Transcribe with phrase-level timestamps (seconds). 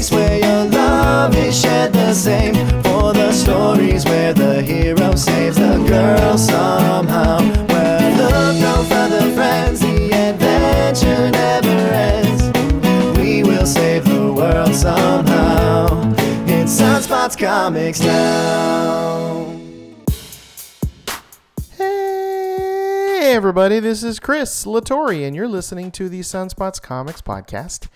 [0.00, 2.54] comics where your love is shared the same.
[2.82, 7.40] For the stories where the hero saves the girl somehow.
[7.66, 13.18] Where look no further, friends, the adventure never ends.
[13.18, 16.14] We will save the world somehow.
[16.46, 19.56] It's Sunspots Comics now.
[21.76, 27.88] Hey, everybody, this is Chris Latore, and you're listening to the Sunspots Comics Podcast,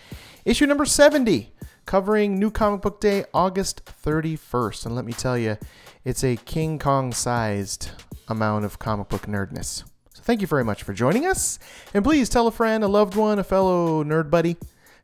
[0.44, 1.50] issue number 70,
[1.86, 4.86] covering New Comic Book Day, August 31st.
[4.86, 5.56] And let me tell you,
[6.04, 7.90] it's a King Kong sized
[8.28, 9.84] amount of comic book nerdness.
[10.12, 11.58] So thank you very much for joining us.
[11.92, 14.56] And please tell a friend, a loved one, a fellow nerd buddy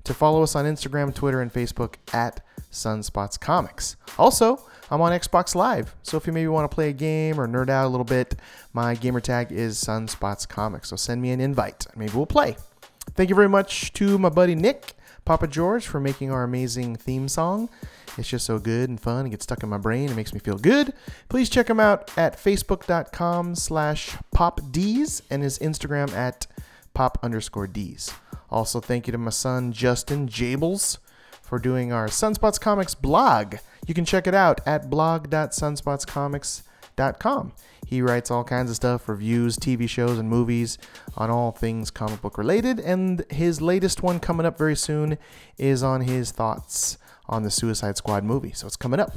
[0.05, 3.97] to follow us on Instagram, Twitter, and Facebook at Sunspots Comics.
[4.19, 7.47] Also, I'm on Xbox Live, so if you maybe want to play a game or
[7.47, 8.37] nerd out a little bit,
[8.73, 10.89] my gamer tag is Sunspots Comics.
[10.89, 11.87] So send me an invite.
[11.95, 12.57] Maybe we'll play.
[13.15, 14.95] Thank you very much to my buddy Nick,
[15.25, 17.69] Papa George, for making our amazing theme song.
[18.17, 19.27] It's just so good and fun.
[19.27, 20.11] It gets stuck in my brain.
[20.11, 20.93] It makes me feel good.
[21.29, 26.47] Please check him out at facebook.com slash popds and his Instagram at
[26.95, 28.13] pop underscore ds.
[28.51, 30.99] Also, thank you to my son Justin Jables
[31.41, 33.57] for doing our Sunspots Comics blog.
[33.87, 36.70] You can check it out at blog.sunspotscomics.com.
[37.87, 40.79] He writes all kinds of stuff, reviews, TV shows, and movies
[41.17, 42.79] on all things comic book related.
[42.79, 45.19] And his latest one coming up very soon
[45.59, 48.53] is on his thoughts on the Suicide Squad movie.
[48.53, 49.17] So it's coming up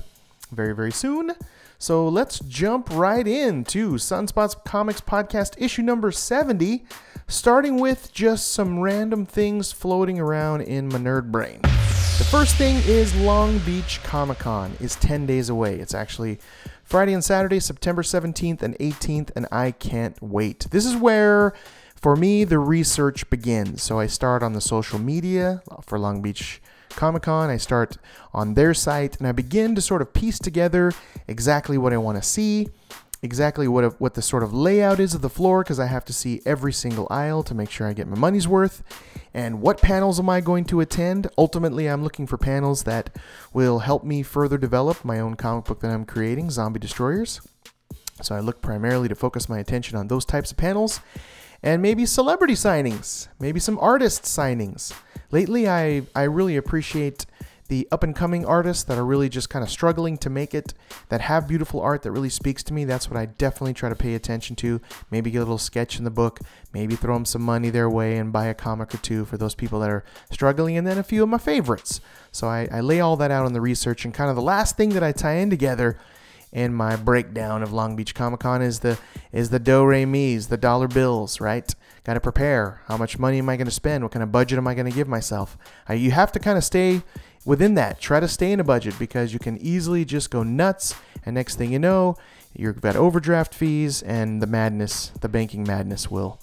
[0.51, 1.33] very, very soon.
[1.77, 6.85] So let's jump right into Sunspots Comics Podcast issue number 70,
[7.27, 11.59] starting with just some random things floating around in my nerd brain.
[12.17, 15.79] The first thing is Long Beach Comic Con is 10 days away.
[15.79, 16.39] It's actually
[16.83, 20.67] Friday and Saturday, September 17th and 18th, and I can't wait.
[20.69, 21.53] This is where,
[21.95, 23.81] for me, the research begins.
[23.81, 27.49] So I start on the social media for Long Beach Comic Con.
[27.49, 27.97] I start
[28.33, 30.91] on their site and I begin to sort of piece together
[31.27, 32.69] exactly what I want to see,
[33.23, 36.13] exactly what what the sort of layout is of the floor because I have to
[36.13, 38.83] see every single aisle to make sure I get my money's worth.
[39.33, 41.27] And what panels am I going to attend?
[41.37, 43.17] Ultimately, I'm looking for panels that
[43.51, 47.41] will help me further develop my own comic book that I'm creating, Zombie Destroyers.
[48.21, 50.99] So I look primarily to focus my attention on those types of panels
[51.63, 54.93] and maybe celebrity signings, maybe some artist signings.
[55.31, 57.25] Lately, I, I really appreciate
[57.73, 60.75] the up and coming artists that are really just kind of struggling to make it,
[61.09, 62.85] that have beautiful art that really speaks to me.
[62.85, 64.79] That's what I definitely try to pay attention to.
[65.09, 66.39] Maybe get a little sketch in the book,
[66.71, 69.55] maybe throw them some money their way and buy a comic or two for those
[69.55, 71.99] people that are struggling, and then a few of my favorites.
[72.31, 74.77] So I, I lay all that out in the research, and kind of the last
[74.77, 75.97] thing that I tie in together
[76.51, 78.99] in my breakdown of Long Beach Comic Con is the
[79.31, 81.73] is the do re mi's, the dollar bills, right?
[82.03, 82.81] Got to prepare.
[82.87, 84.03] How much money am I going to spend?
[84.03, 85.57] What kind of budget am I going to give myself?
[85.89, 87.01] Uh, you have to kind of stay
[87.45, 88.01] within that.
[88.01, 91.55] Try to stay in a budget because you can easily just go nuts, and next
[91.55, 92.17] thing you know,
[92.53, 96.39] you've got overdraft fees, and the madness, the banking madness, will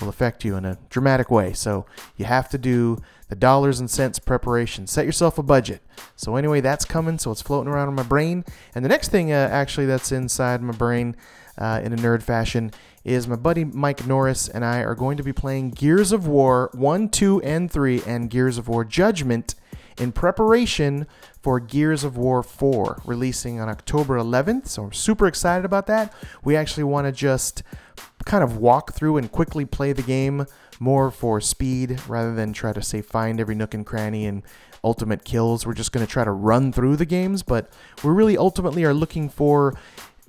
[0.00, 1.52] will affect you in a dramatic way.
[1.52, 1.84] So
[2.16, 2.98] you have to do
[3.28, 4.86] the dollars and cents preparation.
[4.86, 5.82] Set yourself a budget.
[6.16, 7.18] So anyway, that's coming.
[7.18, 8.44] So it's floating around in my brain.
[8.74, 11.16] And the next thing, uh, actually, that's inside my brain
[11.60, 12.72] uh, in a nerd fashion
[13.04, 16.70] is my buddy Mike Norris and I are going to be playing Gears of War
[16.74, 19.54] 1, 2, and 3 and Gears of War Judgment
[19.98, 21.06] in preparation
[21.42, 24.68] for Gears of War 4 releasing on October 11th.
[24.68, 26.12] So I'm super excited about that.
[26.42, 27.62] We actually want to just
[28.24, 30.46] kind of walk through and quickly play the game
[30.78, 34.42] more for speed rather than try to say find every nook and cranny and
[34.82, 35.66] ultimate kills.
[35.66, 37.70] We're just going to try to run through the games, but
[38.02, 39.74] we really ultimately are looking for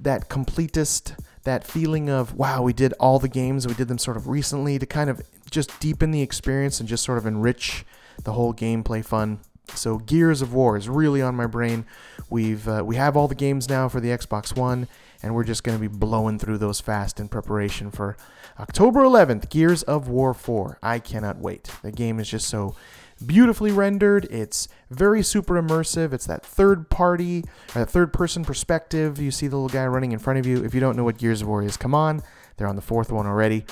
[0.01, 4.17] that completest that feeling of wow we did all the games we did them sort
[4.17, 7.85] of recently to kind of just deepen the experience and just sort of enrich
[8.23, 9.40] the whole gameplay fun
[9.75, 11.85] so Gears of War is really on my brain.
[12.29, 14.88] We've uh, we have all the games now for the Xbox One,
[15.22, 18.17] and we're just going to be blowing through those fast in preparation for
[18.59, 19.50] October 11th.
[19.50, 20.79] Gears of War 4.
[20.81, 21.70] I cannot wait.
[21.81, 22.75] The game is just so
[23.22, 24.26] beautifully rendered.
[24.26, 26.12] It's very super immersive.
[26.12, 27.46] It's that third party,
[27.76, 29.20] or third person perspective.
[29.20, 30.64] You see the little guy running in front of you.
[30.64, 32.22] If you don't know what Gears of War is, come on.
[32.58, 33.66] They're on the fourth one already.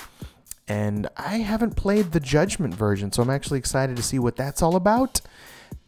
[0.67, 4.61] And I haven't played the Judgment version, so I'm actually excited to see what that's
[4.61, 5.19] all about.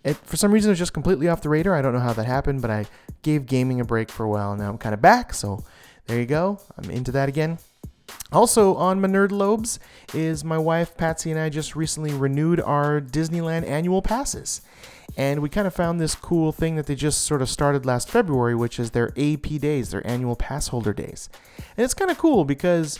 [0.03, 1.75] It, for some reason, it was just completely off the radar.
[1.75, 2.87] I don't know how that happened, but I
[3.21, 4.55] gave gaming a break for a while.
[4.55, 5.63] Now I'm kind of back, so
[6.07, 6.59] there you go.
[6.77, 7.59] I'm into that again.
[8.31, 9.79] Also on my nerd lobes
[10.13, 14.61] is my wife Patsy and I just recently renewed our Disneyland annual passes.
[15.17, 18.09] And we kind of found this cool thing that they just sort of started last
[18.09, 21.29] February, which is their AP days, their annual pass holder days.
[21.75, 22.99] And it's kind of cool because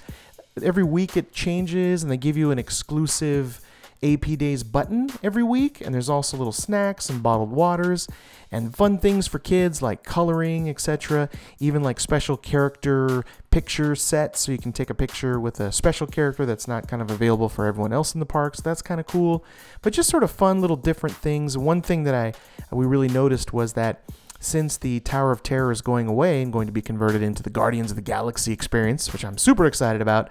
[0.62, 3.62] every week it changes and they give you an exclusive
[4.04, 8.08] AP Days button every week, and there's also little snacks and bottled waters
[8.52, 11.30] and fun things for kids like coloring, etc.
[11.60, 16.08] Even like special character picture sets, so you can take a picture with a special
[16.08, 18.56] character that's not kind of available for everyone else in the park.
[18.56, 19.46] So That's kind of cool.
[19.82, 21.58] But just sort of fun little different things.
[21.58, 22.34] One thing that I
[22.72, 24.04] we really noticed was that
[24.42, 27.50] since the Tower of Terror is going away and going to be converted into the
[27.52, 30.30] Guardians of the Galaxy experience, which I'm super excited about,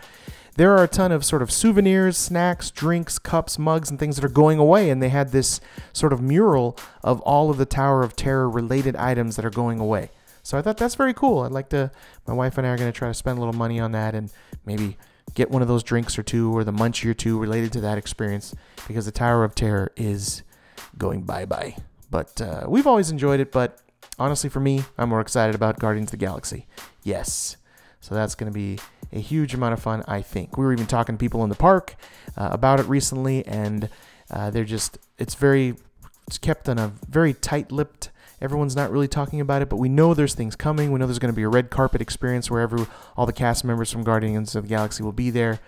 [0.56, 4.24] there are a ton of sort of souvenirs, snacks, drinks, cups, mugs, and things that
[4.24, 4.90] are going away.
[4.90, 5.60] And they had this
[5.92, 9.78] sort of mural of all of the Tower of Terror related items that are going
[9.78, 10.10] away.
[10.42, 11.42] So I thought that's very cool.
[11.42, 11.92] I'd like to,
[12.26, 14.16] my wife and I are going to try to spend a little money on that
[14.16, 14.32] and
[14.66, 14.96] maybe
[15.34, 17.96] get one of those drinks or two or the munchie or two related to that
[17.96, 18.54] experience
[18.88, 20.42] because the Tower of Terror is
[20.98, 21.76] going bye bye.
[22.10, 23.78] But uh, we've always enjoyed it, but
[24.20, 26.66] honestly, for me, I'm more excited about Guardians of the Galaxy.
[27.02, 27.56] Yes.
[28.00, 28.78] So that's going to be
[29.12, 30.56] a huge amount of fun, I think.
[30.56, 31.96] We were even talking to people in the park
[32.36, 33.88] uh, about it recently, and
[34.30, 35.74] uh, they're just, it's very,
[36.26, 38.10] it's kept on a very tight lipped.
[38.40, 40.92] Everyone's not really talking about it, but we know there's things coming.
[40.92, 42.86] We know there's going to be a red carpet experience where every,
[43.16, 45.60] all the cast members from Guardians of the Galaxy will be there.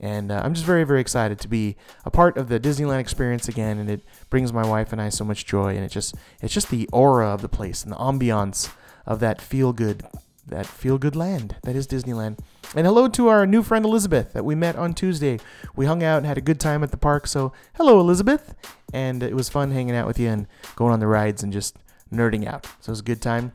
[0.00, 3.48] And uh, I'm just very, very excited to be a part of the Disneyland experience
[3.48, 5.74] again, and it brings my wife and I so much joy.
[5.74, 8.70] And it just, it's just the aura of the place and the ambiance
[9.06, 10.04] of that feel good,
[10.46, 12.38] that feel good land that is Disneyland.
[12.74, 15.38] And hello to our new friend Elizabeth that we met on Tuesday.
[15.76, 17.26] We hung out and had a good time at the park.
[17.26, 18.54] So hello, Elizabeth,
[18.92, 21.78] and it was fun hanging out with you and going on the rides and just
[22.12, 22.66] nerding out.
[22.80, 23.52] So it was a good time.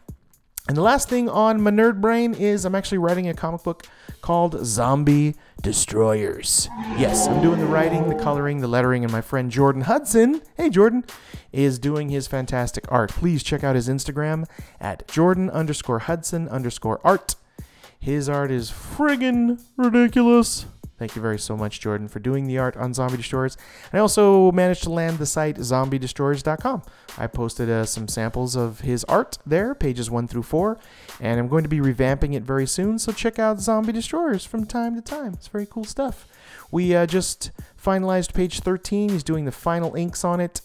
[0.68, 3.88] And the last thing on my nerd brain is I'm actually writing a comic book
[4.22, 6.70] called Zombie Destroyers.
[6.98, 10.70] Yes, I'm doing the writing, the coloring, the lettering, and my friend Jordan Hudson, hey
[10.70, 11.04] Jordan,
[11.52, 13.10] is doing his fantastic art.
[13.12, 14.46] Please check out his Instagram
[14.80, 17.36] at Jordan underscore Hudson underscore art.
[18.00, 20.66] His art is friggin' ridiculous.
[21.02, 23.58] Thank you very so much, Jordan, for doing the art on Zombie Destroyers.
[23.92, 26.84] I also managed to land the site zombiedestroyers.com.
[27.18, 30.78] I posted uh, some samples of his art there, pages one through four,
[31.20, 33.00] and I'm going to be revamping it very soon.
[33.00, 35.34] So check out Zombie Destroyers from time to time.
[35.34, 36.28] It's very cool stuff.
[36.70, 37.50] We uh, just
[37.84, 39.10] finalized page 13.
[39.10, 40.62] He's doing the final inks on it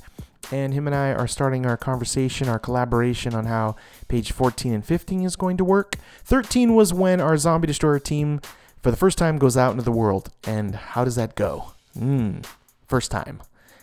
[0.52, 3.74] and him and I are starting our conversation, our collaboration on how
[4.08, 5.96] page 14 and 15 is going to work.
[6.24, 8.40] 13 was when our Zombie Destroyer team
[8.82, 10.30] for the first time goes out into the world.
[10.46, 11.72] And how does that go?
[11.98, 12.44] Mm,
[12.86, 13.42] first time.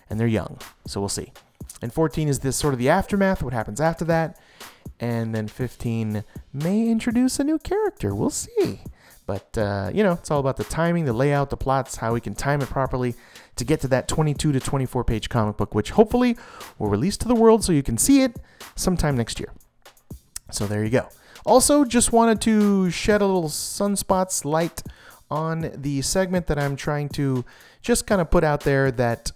[0.10, 1.32] And they're young, so we'll see.
[1.82, 4.40] And 14 is this sort of the aftermath, what happens after that.
[5.00, 6.24] And then 15
[6.54, 8.14] may introduce a new character.
[8.14, 8.82] We'll see.
[9.26, 12.22] But, uh, you know, it's all about the timing, the layout, the plots, how we
[12.22, 13.16] can time it properly
[13.56, 16.38] to get to that 22 to 24 page comic book, which hopefully
[16.78, 18.38] will release to the world so you can see it
[18.76, 19.52] sometime next year.
[20.52, 21.08] So there you go.
[21.46, 24.82] Also, just wanted to shed a little sunspots light
[25.30, 27.44] on the segment that I'm trying to
[27.82, 29.32] just kind of put out there that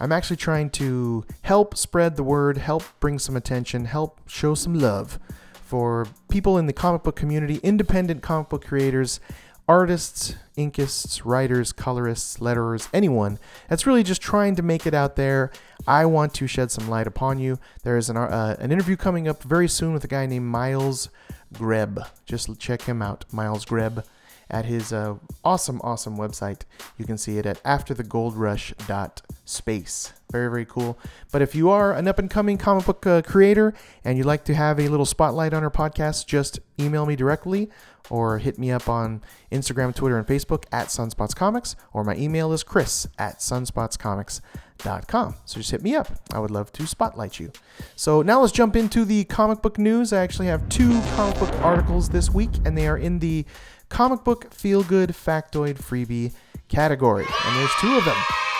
[0.00, 4.74] I'm actually trying to help spread the word, help bring some attention, help show some
[4.74, 5.18] love
[5.52, 9.20] for people in the comic book community, independent comic book creators,
[9.68, 13.38] artists, inkists, writers, colorists, letterers, anyone
[13.68, 15.50] that's really just trying to make it out there.
[15.86, 17.58] I want to shed some light upon you.
[17.82, 21.08] There is an, uh, an interview coming up very soon with a guy named Miles
[21.52, 22.00] Greb.
[22.26, 24.04] Just check him out, Miles Greb,
[24.52, 26.60] at his uh, awesome, awesome website.
[26.98, 30.12] You can see it at afterthegoldrush.space.
[30.30, 30.96] Very, very cool.
[31.30, 33.74] But if you are an up and coming comic book uh, creator
[34.04, 37.70] and you'd like to have a little spotlight on our podcast, just email me directly
[38.10, 42.52] or hit me up on Instagram, Twitter, and Facebook at Sunspots Comics, or my email
[42.52, 45.34] is chris at sunspotscomics.com.
[45.44, 46.08] So just hit me up.
[46.32, 47.52] I would love to spotlight you.
[47.94, 50.12] So now let's jump into the comic book news.
[50.12, 53.44] I actually have two comic book articles this week, and they are in the
[53.92, 56.32] comic book feel good factoid freebie
[56.68, 57.26] category.
[57.44, 58.16] And there's two of them.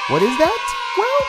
[0.08, 0.92] What is that?
[0.98, 1.28] Well,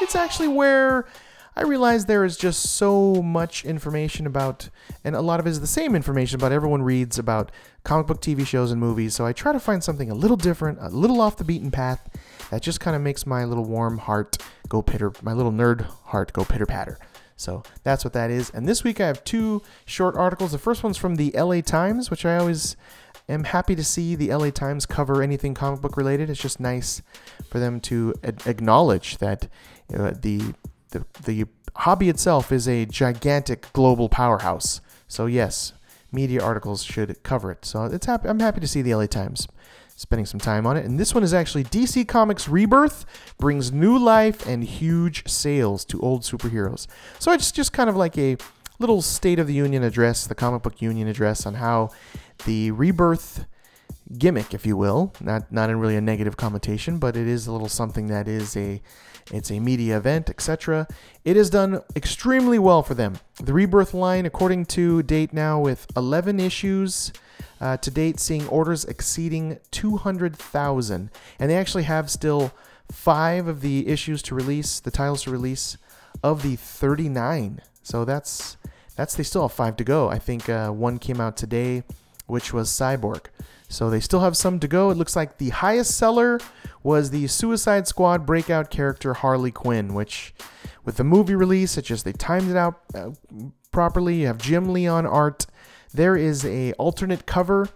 [0.00, 1.06] it's actually where
[1.54, 4.70] I realize there is just so much information about,
[5.04, 7.52] and a lot of it is the same information about everyone reads about
[7.84, 9.14] comic book TV shows and movies.
[9.14, 12.08] So I try to find something a little different, a little off the beaten path
[12.50, 14.38] that just kind of makes my little warm heart
[14.70, 16.98] go pitter, my little nerd heart go pitter patter.
[17.36, 18.48] So that's what that is.
[18.48, 20.52] And this week I have two short articles.
[20.52, 22.76] The first one's from the LA Times, which I always
[23.28, 26.30] am happy to see the LA Times cover anything comic book related.
[26.30, 27.02] It's just nice
[27.48, 29.48] for them to ad- acknowledge that
[29.88, 30.54] the
[30.90, 34.80] the the hobby itself is a gigantic global powerhouse.
[35.08, 35.72] So yes,
[36.12, 37.64] media articles should cover it.
[37.64, 39.48] So it's happy, I'm happy to see the LA Times
[39.96, 40.84] spending some time on it.
[40.84, 43.04] And this one is actually DC Comics Rebirth
[43.38, 46.86] brings new life and huge sales to old superheroes.
[47.18, 48.36] So it's just kind of like a
[48.82, 51.90] little State of the Union address, the comic book union address on how
[52.44, 53.46] the Rebirth
[54.18, 55.14] gimmick, if you will.
[55.20, 58.56] Not not in really a negative connotation, but it is a little something that is
[58.56, 58.82] a
[59.30, 60.88] it's a media event, etc.
[61.24, 63.18] It has done extremely well for them.
[63.36, 67.12] The Rebirth line, according to date now, with 11 issues
[67.60, 72.52] uh, to date, seeing orders exceeding 200,000, and they actually have still
[72.90, 75.76] five of the issues to release, the titles to release
[76.24, 77.62] of the 39.
[77.84, 78.56] So that's
[78.96, 80.08] that's they still have five to go.
[80.08, 81.82] I think uh, one came out today,
[82.26, 83.26] which was Cyborg.
[83.68, 84.90] So they still have some to go.
[84.90, 86.38] It looks like the highest seller
[86.82, 90.34] was the Suicide Squad breakout character Harley Quinn, which
[90.84, 93.10] with the movie release, it just they timed it out uh,
[93.70, 94.20] properly.
[94.20, 95.46] You have Jim Lee on art.
[95.94, 97.68] There is a alternate cover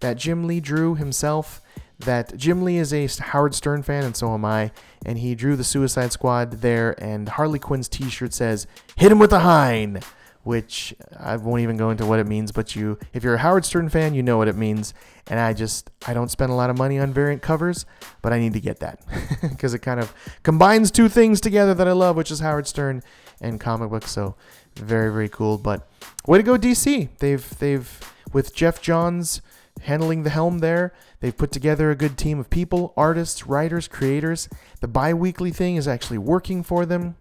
[0.00, 1.60] that Jim Lee drew himself.
[1.98, 4.72] That Jim Lee is a Howard Stern fan, and so am I.
[5.06, 9.32] And he drew the Suicide Squad there, and Harley Quinn's T-shirt says "Hit him with
[9.32, 10.00] a Hein."
[10.44, 13.64] Which I won't even go into what it means, but you if you're a Howard
[13.64, 14.94] Stern fan, you know what it means.
[15.26, 17.86] And I just I don't spend a lot of money on variant covers,
[18.22, 19.00] but I need to get that
[19.42, 23.02] because it kind of combines two things together that I love, which is Howard Stern
[23.40, 24.10] and comic books.
[24.10, 24.36] So
[24.76, 25.58] very very cool.
[25.58, 25.88] But
[26.26, 27.08] way to go DC.
[27.18, 29.40] They've they've with Geoff Johns
[29.82, 30.92] handling the helm there.
[31.20, 34.48] They've put together a good team of people, artists, writers, creators.
[34.80, 37.16] The bi-weekly thing is actually working for them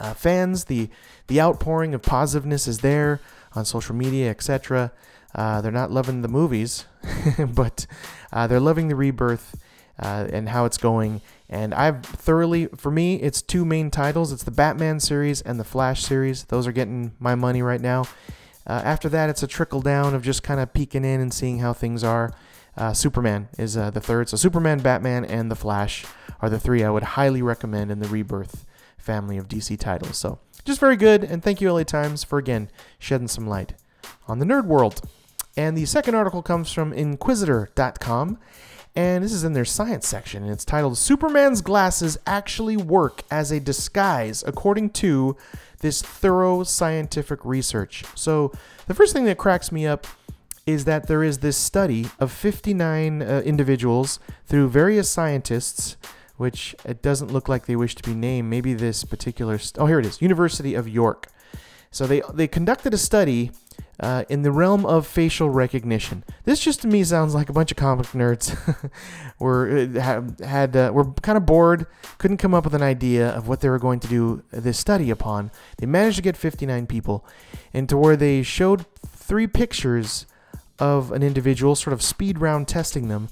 [0.00, 0.64] uh, fans.
[0.64, 0.88] The
[1.26, 3.20] the outpouring of positiveness is there
[3.54, 4.92] on social media, etc.
[5.34, 6.86] Uh, they're not loving the movies,
[7.48, 7.86] but
[8.32, 9.60] uh, they're loving the rebirth
[9.98, 11.20] uh, and how it's going.
[11.48, 14.32] And I've thoroughly, for me, it's two main titles.
[14.32, 16.44] It's the Batman series and the Flash series.
[16.44, 18.02] Those are getting my money right now.
[18.66, 21.58] Uh, after that, it's a trickle down of just kind of peeking in and seeing
[21.58, 22.32] how things are.
[22.76, 24.28] Uh, Superman is the third.
[24.28, 26.04] So Superman, Batman, and the Flash
[26.40, 28.66] are the three I would highly recommend in the Rebirth
[29.06, 30.18] family of DC titles.
[30.18, 33.74] So just very good, and thank you, LA Times, for again shedding some light
[34.26, 35.00] on the nerd world.
[35.56, 38.38] And the second article comes from Inquisitr.com,
[38.94, 43.50] and this is in their science section, and it's titled Superman's Glasses Actually Work as
[43.50, 45.36] a Disguise, according to
[45.80, 48.04] this thorough scientific research.
[48.14, 48.52] So,
[48.86, 50.06] the first thing that cracks me up
[50.66, 55.96] is that there is this study of 59 uh, individuals through various scientists
[56.36, 58.48] which it doesn't look like they wish to be named.
[58.48, 59.58] Maybe this particular.
[59.58, 61.28] St- oh, here it is University of York.
[61.90, 63.52] So they, they conducted a study
[64.00, 66.24] uh, in the realm of facial recognition.
[66.44, 68.54] This just to me sounds like a bunch of comic nerds
[69.38, 71.86] were uh, had, uh, were kind of bored,
[72.18, 75.10] couldn't come up with an idea of what they were going to do this study
[75.10, 75.50] upon.
[75.78, 77.24] They managed to get 59 people,
[77.72, 80.26] into where they showed three pictures
[80.78, 83.28] of an individual, sort of speed round testing them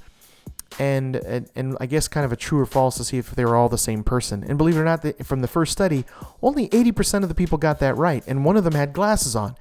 [0.79, 3.45] and, and, and I guess kind of a true or false to see if they
[3.45, 4.45] were all the same person.
[4.47, 6.05] And believe it or not, the, from the first study,
[6.43, 9.57] only 80% of the people got that right, and one of them had glasses on.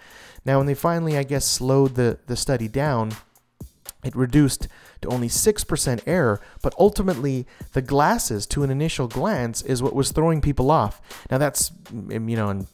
[0.46, 3.14] Now, when they finally, I guess, slowed the, the study down,
[4.04, 4.68] it reduced
[5.02, 10.12] to only 6% error, but ultimately, the glasses, to an initial glance, is what was
[10.12, 11.02] throwing people off.
[11.32, 12.68] Now, that's, mm, you know, in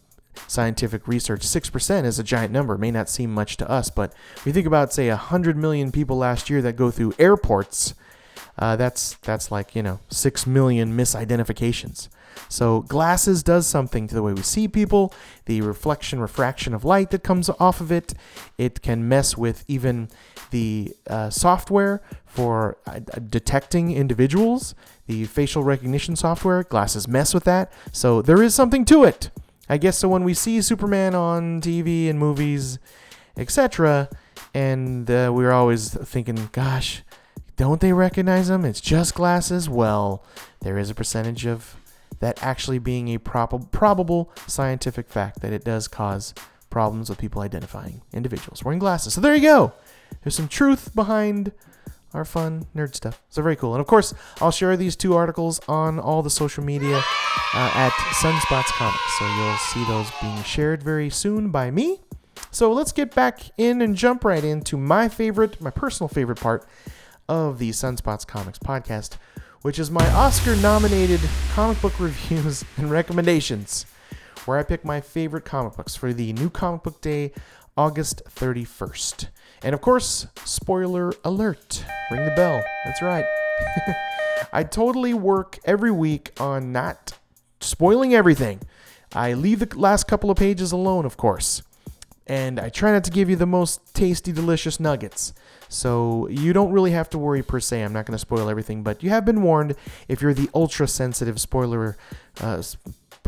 [0.47, 2.75] scientific research, 6% is a giant number.
[2.75, 4.13] It may not seem much to us, but
[4.45, 7.93] you think about, say, 100 million people last year that go through airports,
[8.59, 12.09] uh, that's that's like you know six million misidentifications.
[12.49, 15.13] So glasses does something to the way we see people,
[15.45, 18.13] the reflection refraction of light that comes off of it.
[18.57, 20.09] It can mess with even
[20.51, 22.99] the uh, software for uh,
[23.29, 24.75] detecting individuals,
[25.07, 26.63] the facial recognition software.
[26.63, 27.71] Glasses mess with that.
[27.91, 29.31] So there is something to it.
[29.69, 32.79] I guess so when we see Superman on TV and movies,
[33.37, 34.09] etc.,
[34.53, 37.03] and uh, we're always thinking, gosh,
[37.59, 38.63] don't they recognize them?
[38.63, 39.67] It's just glasses.
[39.67, 40.23] Well,
[40.61, 41.75] there is a percentage of
[42.21, 46.33] that actually being a prob- probable scientific fact that it does cause
[46.69, 49.13] problems with people identifying individuals wearing glasses.
[49.13, 49.73] So there you go.
[50.23, 51.51] There's some truth behind
[52.13, 53.21] our fun nerd stuff.
[53.29, 53.73] So very cool.
[53.73, 56.99] And of course, I'll share these two articles on all the social media
[57.53, 59.19] uh, at Sunspots Comics.
[59.19, 61.99] So you'll see those being shared very soon by me.
[62.51, 66.65] So let's get back in and jump right into my favorite, my personal favorite part,
[67.29, 69.17] of the Sunspots Comics podcast,
[69.61, 71.21] which is my Oscar nominated
[71.53, 73.85] comic book reviews and recommendations,
[74.45, 77.31] where I pick my favorite comic books for the new comic book day,
[77.77, 79.27] August 31st.
[79.61, 82.61] And of course, spoiler alert ring the bell.
[82.83, 83.25] That's right.
[84.53, 87.13] I totally work every week on not
[87.61, 88.61] spoiling everything.
[89.13, 91.61] I leave the last couple of pages alone, of course.
[92.25, 95.33] And I try not to give you the most tasty, delicious nuggets.
[95.69, 97.83] So you don't really have to worry per se.
[97.83, 99.75] I'm not going to spoil everything, but you have been warned
[100.07, 101.95] if you're the ultra sensitive spoiler
[102.41, 102.61] uh,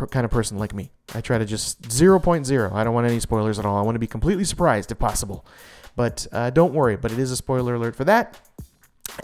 [0.09, 0.91] kind of person like me.
[1.13, 2.73] I try to just 0.0.
[2.73, 3.77] I don't want any spoilers at all.
[3.77, 5.45] I want to be completely surprised if possible.
[5.95, 8.39] But uh, don't worry, but it is a spoiler alert for that.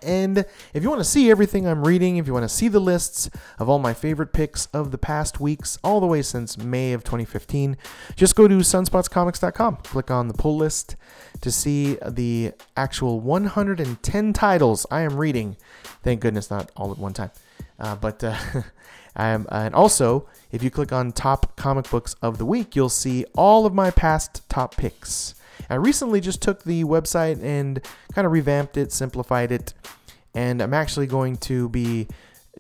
[0.04, 2.80] And if you want to see everything I'm reading, if you want to see the
[2.80, 3.30] lists
[3.60, 7.04] of all my favorite picks of the past weeks, all the way since May of
[7.04, 7.78] 2015,
[8.16, 9.78] just go to sunspotscomics.com.
[9.78, 10.96] Click on the pull list
[11.42, 15.58] to see the actual 110 titles I am reading.
[16.04, 17.32] Thank goodness, not all at one time.
[17.80, 18.36] Uh, but uh,
[19.16, 22.90] I am, and also, if you click on top comic books of the week, you'll
[22.90, 25.34] see all of my past top picks.
[25.70, 27.82] I recently just took the website and
[28.14, 29.74] kind of revamped it, simplified it,
[30.34, 32.08] and I'm actually going to be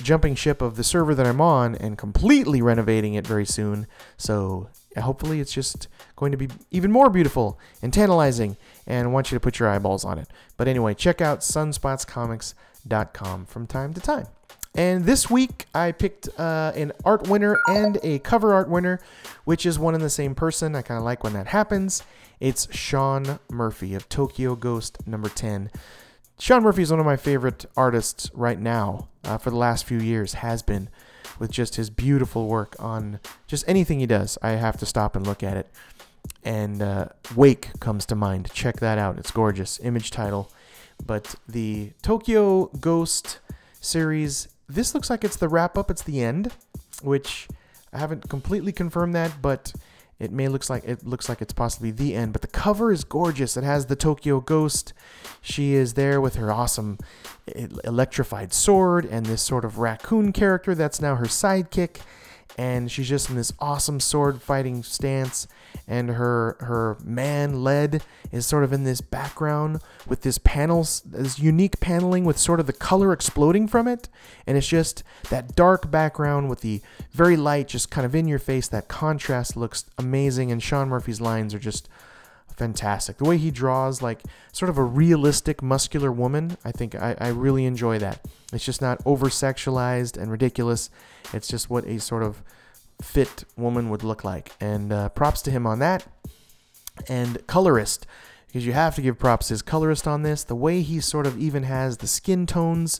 [0.01, 3.87] jumping ship of the server that I'm on and completely renovating it very soon.
[4.17, 9.31] So hopefully it's just going to be even more beautiful and tantalizing and I want
[9.31, 10.27] you to put your eyeballs on it.
[10.55, 14.27] But anyway, check out sunspotscomics.com from time to time.
[14.77, 19.00] And this week I picked uh, an art winner and a cover art winner,
[19.43, 20.75] which is one and the same person.
[20.75, 22.03] I kind of like when that happens.
[22.39, 25.72] It's Sean Murphy of Tokyo Ghost number 10.
[26.38, 30.00] Sean Murphy is one of my favorite artists right now uh, for the last few
[30.00, 30.89] years, has been,
[31.39, 34.38] with just his beautiful work on just anything he does.
[34.43, 35.67] I have to stop and look at it.
[36.43, 38.51] And uh, Wake comes to mind.
[38.53, 39.17] Check that out.
[39.17, 39.79] It's gorgeous.
[39.81, 40.51] Image title.
[41.03, 43.39] But the Tokyo Ghost
[43.81, 46.53] series, this looks like it's the wrap up, it's the end,
[47.01, 47.47] which
[47.93, 49.74] I haven't completely confirmed that, but
[50.19, 53.03] it may looks like it looks like it's possibly the end, but the cover is
[53.03, 53.55] gorgeous.
[53.55, 54.93] It has the Tokyo Ghost.
[55.41, 56.97] She is there with her awesome
[57.83, 62.01] electrified sword and this sort of raccoon character that's now her sidekick
[62.57, 65.47] and she's just in this awesome sword fighting stance
[65.87, 71.39] and her her man led is sort of in this background with this panels this
[71.39, 74.09] unique paneling with sort of the color exploding from it
[74.45, 78.39] and it's just that dark background with the very light just kind of in your
[78.39, 78.67] face.
[78.67, 81.89] That contrast looks amazing and Sean Murphy's lines are just
[82.57, 87.15] fantastic the way he draws like sort of a realistic muscular woman I think I,
[87.19, 90.89] I really enjoy that it's just not over sexualized and ridiculous
[91.33, 92.41] it's just what a sort of
[93.01, 94.51] fit woman would look like.
[94.60, 96.05] And uh, props to him on that.
[97.08, 98.08] And colorist,
[98.47, 100.43] because you have to give props to his colorist on this.
[100.43, 102.99] The way he sort of even has the skin tones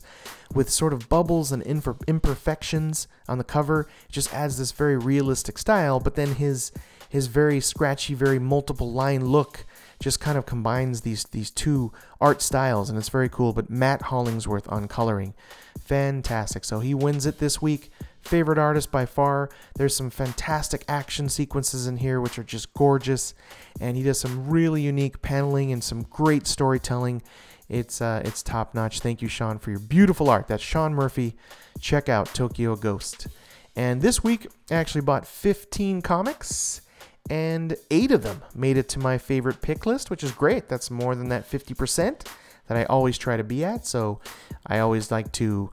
[0.54, 5.98] with sort of bubbles and imperfections on the cover just adds this very realistic style.
[5.98, 6.70] But then his
[7.08, 9.64] his very scratchy, very multiple line look
[10.00, 13.52] just kind of combines these these two art styles, and it's very cool.
[13.52, 15.34] But Matt Hollingsworth on coloring,
[15.80, 16.64] fantastic.
[16.64, 17.90] So he wins it this week
[18.28, 19.50] favorite artist by far.
[19.76, 23.34] There's some fantastic action sequences in here, which are just gorgeous,
[23.80, 27.22] and he does some really unique paneling and some great storytelling.
[27.68, 29.00] It's uh, it's top notch.
[29.00, 30.48] Thank you, Sean, for your beautiful art.
[30.48, 31.34] That's Sean Murphy.
[31.80, 33.28] Check out Tokyo Ghost.
[33.76, 36.80] And this week, I actually bought 15 comics,
[37.30, 40.68] and eight of them made it to my favorite pick list, which is great.
[40.68, 42.26] That's more than that 50%
[42.66, 43.86] that I always try to be at.
[43.86, 44.20] So
[44.66, 45.70] I always like to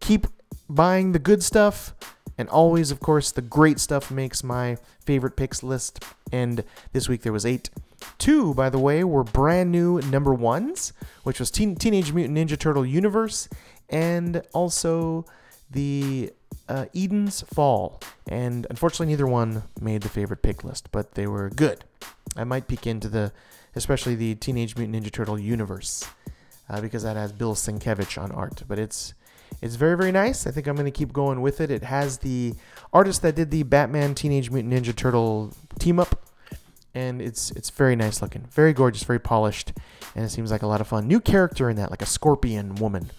[0.00, 0.26] keep
[0.68, 1.94] buying the good stuff,
[2.36, 6.02] and always, of course, the great stuff makes my favorite picks list.
[6.32, 7.70] And this week there was eight.
[8.18, 12.58] Two, by the way, were brand new number ones, which was Teen- Teenage Mutant Ninja
[12.58, 13.48] Turtle Universe,
[13.88, 15.24] and also
[15.70, 16.32] the
[16.68, 18.00] uh, Eden's Fall.
[18.28, 21.84] And unfortunately, neither one made the favorite pick list, but they were good.
[22.36, 23.32] I might peek into the,
[23.74, 26.06] especially the Teenage Mutant Ninja Turtle universe,
[26.68, 28.62] uh, because that has Bill Sienkiewicz on art.
[28.66, 29.14] But it's
[29.62, 30.46] it's very, very nice.
[30.46, 31.70] I think I'm going to keep going with it.
[31.70, 32.54] It has the
[32.92, 36.22] artist that did the Batman Teenage Mutant Ninja Turtle team up,
[36.94, 39.72] and it's it's very nice looking, very gorgeous, very polished,
[40.14, 41.06] and it seems like a lot of fun.
[41.06, 43.10] New character in that, like a scorpion woman.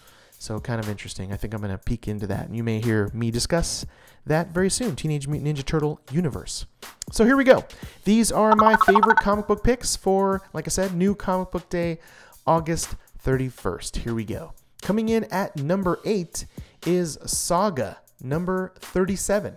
[0.46, 1.34] So kind of interesting.
[1.34, 3.84] I think I'm going to peek into that, and you may hear me discuss
[4.28, 4.96] that very soon.
[4.96, 6.68] Teenage Mutant Ninja Turtle universe.
[7.12, 7.66] So here we go.
[8.04, 11.98] These are my favorite comic book picks for, like I said, new comic book day,
[12.46, 12.94] August
[13.26, 13.96] 31st.
[13.96, 14.54] Here we go.
[14.84, 16.46] Coming in at number eight
[16.86, 19.56] is Saga, number 37.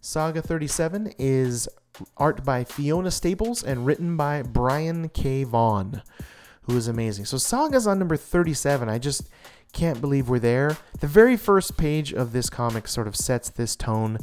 [0.00, 1.68] Saga 37 is
[2.16, 5.44] art by Fiona Staples and written by Brian K.
[5.44, 6.00] Vaughan,
[6.62, 7.26] who is amazing.
[7.26, 8.88] So Saga's on number 37.
[8.88, 9.28] I just
[9.72, 10.76] can't believe we're there.
[11.00, 14.18] The very first page of this comic sort of sets this tone,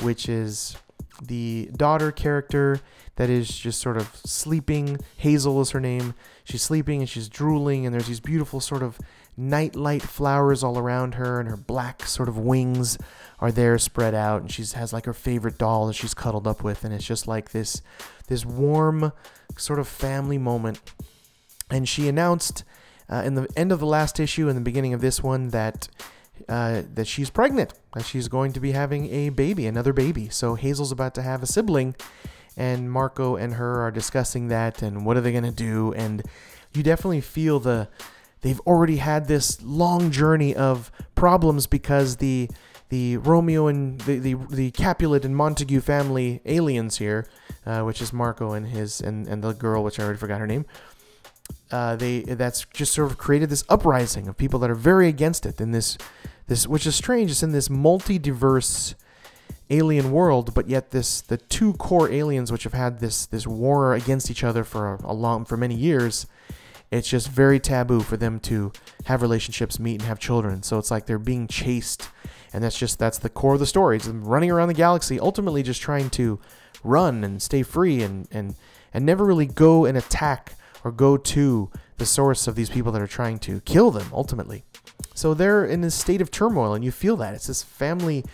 [0.00, 0.76] which is
[1.20, 2.80] the daughter character
[3.16, 4.98] that is just sort of sleeping.
[5.18, 6.14] Hazel is her name.
[6.44, 8.98] She's sleeping and she's drooling, and there's these beautiful sort of
[9.36, 12.98] nightlight flowers all around her, and her black sort of wings
[13.38, 16.62] are there spread out, and she has like her favorite doll that she's cuddled up
[16.64, 17.82] with, and it's just like this
[18.28, 19.12] this warm
[19.56, 20.80] sort of family moment.
[21.70, 22.64] And she announced
[23.12, 25.88] uh, in the end of the last issue and the beginning of this one that
[26.48, 30.28] uh, that she's pregnant, that she's going to be having a baby, another baby.
[30.30, 31.94] So Hazel's about to have a sibling,
[32.56, 35.92] and Marco and her are discussing that and what are they going to do.
[35.92, 36.22] And
[36.72, 37.88] you definitely feel the
[38.40, 42.48] they've already had this long journey of problems because the
[42.88, 47.26] the Romeo and the the, the Capulet and Montague family aliens here,
[47.66, 50.46] uh, which is Marco and his and, and the girl, which I already forgot her
[50.46, 50.64] name.
[51.70, 55.46] Uh, they that's just sort of created this uprising of people that are very against
[55.46, 55.96] it in this
[56.46, 57.30] this which is strange.
[57.30, 58.94] It's in this multi-diverse
[59.70, 63.94] alien world, but yet this the two core aliens which have had this this war
[63.94, 66.26] against each other for a, a long for many years.
[66.90, 68.70] It's just very taboo for them to
[69.06, 70.62] have relationships, meet, and have children.
[70.62, 72.10] So it's like they're being chased,
[72.52, 73.96] and that's just that's the core of the story.
[73.96, 76.38] It's them running around the galaxy, ultimately just trying to
[76.84, 78.56] run and stay free, and and
[78.92, 83.02] and never really go and attack or go to the source of these people that
[83.02, 84.64] are trying to kill them ultimately.
[85.14, 88.24] So they're in a state of turmoil, and you feel that it's this family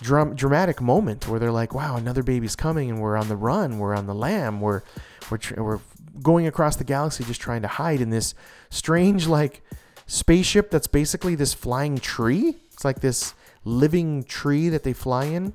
[0.00, 3.78] dram- dramatic moment where they're like, "Wow, another baby's coming, and we're on the run.
[3.78, 4.60] We're on the lam.
[4.60, 4.82] We're
[5.30, 5.80] we're tr- we're
[6.22, 8.34] going across the galaxy, just trying to hide in this
[8.70, 9.62] strange like
[10.06, 12.56] spaceship that's basically this flying tree.
[12.72, 15.54] It's like this living tree that they fly in,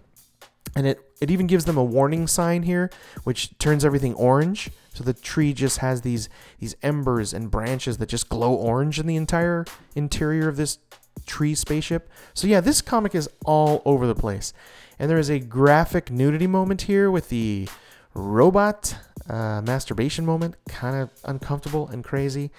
[0.75, 2.89] and it it even gives them a warning sign here,
[3.23, 4.69] which turns everything orange.
[4.93, 9.07] So the tree just has these these embers and branches that just glow orange in
[9.07, 10.79] the entire interior of this
[11.25, 12.09] tree spaceship.
[12.33, 14.53] So yeah, this comic is all over the place.
[14.97, 17.69] And there is a graphic nudity moment here with the
[18.13, 18.97] robot
[19.29, 22.51] uh, masturbation moment, kind of uncomfortable and crazy.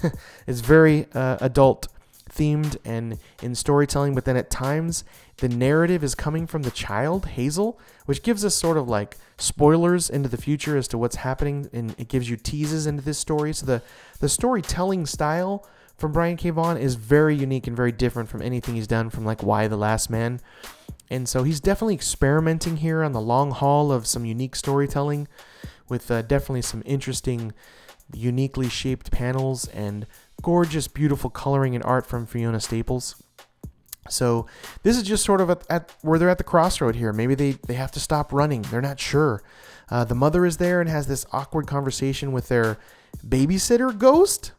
[0.46, 1.88] it's very uh, adult
[2.30, 5.04] themed and in storytelling, but then at times
[5.38, 10.08] the narrative is coming from the child, Hazel, which gives us sort of like spoilers
[10.08, 13.52] into the future as to what's happening, and it gives you teases into this story.
[13.52, 13.82] So the
[14.20, 16.50] the storytelling style from Brian K.
[16.50, 19.76] Vaughan is very unique and very different from anything he's done from like Y: The
[19.76, 20.40] Last Man.
[21.10, 25.28] And so he's definitely experimenting here on the long haul of some unique storytelling
[25.88, 27.52] with uh, definitely some interesting,
[28.12, 30.06] uniquely shaped panels and
[30.42, 33.22] gorgeous, beautiful coloring and art from Fiona Staples.
[34.08, 34.46] So
[34.82, 37.12] this is just sort of at, at where they're at the crossroad here.
[37.12, 38.62] Maybe they, they have to stop running.
[38.62, 39.42] They're not sure.
[39.90, 42.78] Uh, the mother is there and has this awkward conversation with their
[43.26, 44.52] babysitter ghost.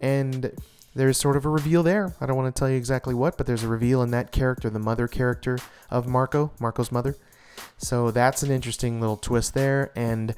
[0.00, 0.52] And
[0.94, 2.14] there's sort of a reveal there.
[2.20, 4.70] I don't want to tell you exactly what, but there's a reveal in that character,
[4.70, 5.58] the mother character
[5.90, 7.16] of Marco, Marco's mother.
[7.76, 9.92] So that's an interesting little twist there.
[9.94, 10.34] And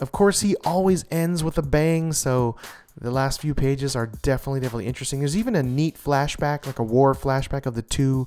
[0.00, 2.12] of course, he always ends with a bang.
[2.12, 2.56] So
[2.98, 5.18] the last few pages are definitely, definitely interesting.
[5.18, 8.26] There's even a neat flashback, like a war flashback of the two,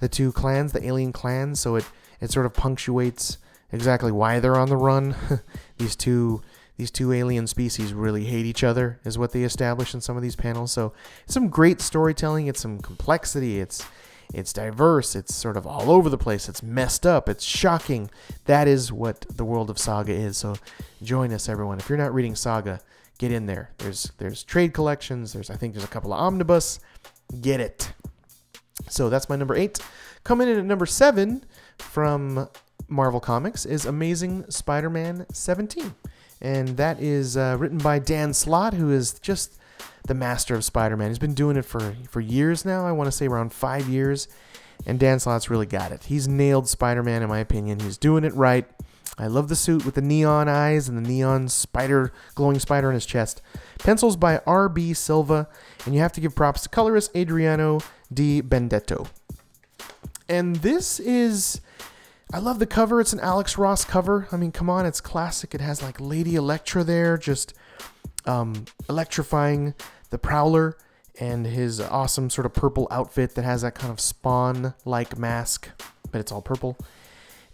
[0.00, 1.60] the two clans, the alien clans.
[1.60, 1.84] So it
[2.20, 3.38] it sort of punctuates
[3.72, 5.16] exactly why they're on the run.
[5.78, 6.42] These two
[6.78, 10.22] these two alien species really hate each other is what they establish in some of
[10.22, 10.72] these panels.
[10.72, 10.94] So
[11.26, 12.46] some great storytelling.
[12.46, 13.60] It's some complexity.
[13.60, 13.84] It's
[14.32, 15.14] it's diverse.
[15.14, 16.48] It's sort of all over the place.
[16.48, 17.28] It's messed up.
[17.28, 18.10] It's shocking.
[18.46, 20.38] That is what the world of saga is.
[20.38, 20.56] So
[21.02, 21.78] join us everyone.
[21.78, 22.80] If you're not reading saga
[23.22, 26.80] get in there there's there's trade collections there's i think there's a couple of omnibus
[27.40, 27.92] get it
[28.88, 29.78] so that's my number eight
[30.24, 31.44] coming in at number seven
[31.78, 32.48] from
[32.88, 35.94] marvel comics is amazing spider-man 17
[36.42, 39.58] and that is uh, written by Dan Slott, who is just
[40.08, 41.08] the master of Spider-Man.
[41.08, 42.84] He's been doing it for for years now.
[42.84, 44.26] I want to say around five years,
[44.84, 46.04] and Dan Slott's really got it.
[46.04, 47.78] He's nailed Spider-Man in my opinion.
[47.78, 48.68] He's doing it right.
[49.18, 52.94] I love the suit with the neon eyes and the neon spider, glowing spider on
[52.94, 53.42] his chest.
[53.78, 54.94] Pencils by R.B.
[54.94, 55.48] Silva,
[55.84, 57.80] and you have to give props to colorist Adriano
[58.12, 59.08] Di Bendetto.
[60.28, 61.60] And this is
[62.32, 62.98] I love the cover.
[63.00, 64.26] It's an Alex Ross cover.
[64.32, 65.54] I mean, come on, it's classic.
[65.54, 67.52] It has like Lady Elektra there, just
[68.24, 69.74] um, electrifying
[70.08, 70.78] the Prowler
[71.20, 75.68] and his awesome sort of purple outfit that has that kind of spawn like mask,
[76.10, 76.78] but it's all purple.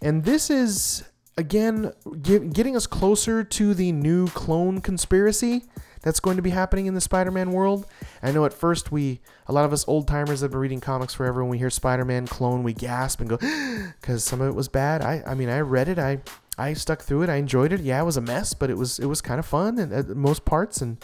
[0.01, 1.03] And this is,
[1.39, 5.63] again, get, getting us closer to the new clone conspiracy
[6.01, 7.85] that's going to be happening in the Spider-Man world.
[8.21, 11.13] I know at first we, a lot of us old timers have been reading comics
[11.13, 13.37] forever, when we hear Spider-Man clone, we gasp and go,
[14.01, 15.01] because some of it was bad.
[15.01, 16.19] I, I mean, I read it, I,
[16.57, 17.79] I stuck through it, I enjoyed it.
[17.79, 20.09] Yeah, it was a mess, but it was, it was kind of fun and at
[20.09, 20.97] most parts, and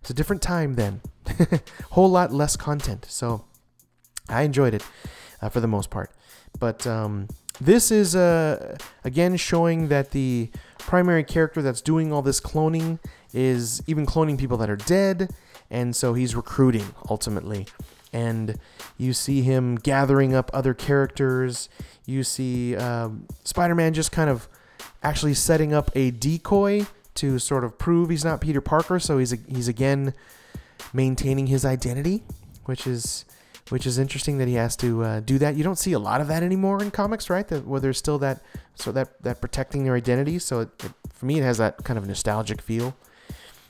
[0.00, 1.02] it's a different time then,
[1.90, 3.06] whole lot less content.
[3.08, 3.44] So
[4.28, 4.84] I enjoyed it
[5.42, 6.10] uh, for the most part,
[6.58, 7.28] but um,
[7.60, 12.98] this is uh, again showing that the primary character that's doing all this cloning
[13.32, 15.30] is even cloning people that are dead,
[15.70, 17.66] and so he's recruiting ultimately.
[18.12, 18.58] And
[18.98, 21.70] you see him gathering up other characters.
[22.04, 24.48] You see um, Spider Man just kind of
[25.02, 28.98] actually setting up a decoy to sort of prove he's not Peter Parker.
[28.98, 30.14] So he's he's again
[30.92, 32.22] maintaining his identity,
[32.64, 33.24] which is
[33.68, 35.56] which is interesting that he has to uh, do that.
[35.56, 37.46] You don't see a lot of that anymore in comics, right?
[37.48, 38.42] That where there's still that
[38.74, 40.38] so that that protecting their identity.
[40.38, 42.96] So it, it, for me, it has that kind of nostalgic feel.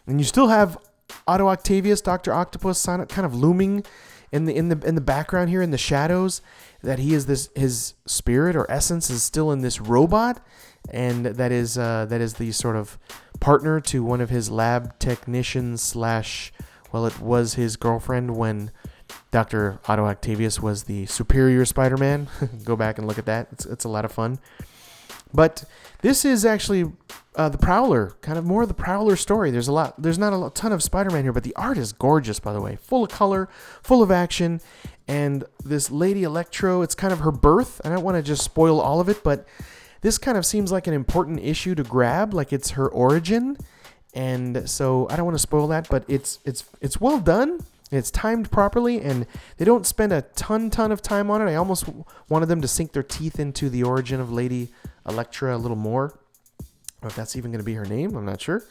[0.07, 0.79] And you still have
[1.27, 3.85] Otto Octavius, Doctor Octopus, kind of looming
[4.33, 6.41] in the in the in the background here in the shadows.
[6.83, 10.45] That he is this his spirit or essence is still in this robot,
[10.91, 12.99] and that is uh, that is the sort of
[13.39, 16.53] partner to one of his lab technicians slash.
[16.91, 18.71] Well, it was his girlfriend when
[19.31, 19.81] Dr.
[19.89, 22.29] Otto Octavius was the superior Spider Man.
[22.65, 23.49] Go back and look at that.
[23.53, 24.39] It's, it's a lot of fun.
[25.35, 25.65] But
[26.03, 26.93] this is actually
[27.35, 29.51] uh, the Prowler, kind of more of the Prowler story.
[29.51, 32.39] There's a lot, there's not a ton of Spider-Man here, but the art is gorgeous,
[32.39, 33.49] by the way, full of color,
[33.83, 34.61] full of action,
[35.09, 37.81] and this Lady Electro, it's kind of her birth.
[37.85, 39.47] I don't want to just spoil all of it, but
[40.03, 43.57] this kind of seems like an important issue to grab, like it's her origin,
[44.15, 47.61] and so I don't want to spoil that, but it's it's it's well done.
[47.93, 49.27] It's timed properly, and
[49.59, 51.51] they don't spend a ton ton of time on it.
[51.51, 51.85] I almost
[52.29, 54.73] wanted them to sink their teeth into the origin of Lady
[55.07, 56.19] Electra a little more.
[57.03, 58.65] Or if that's even going to be her name, I'm not sure.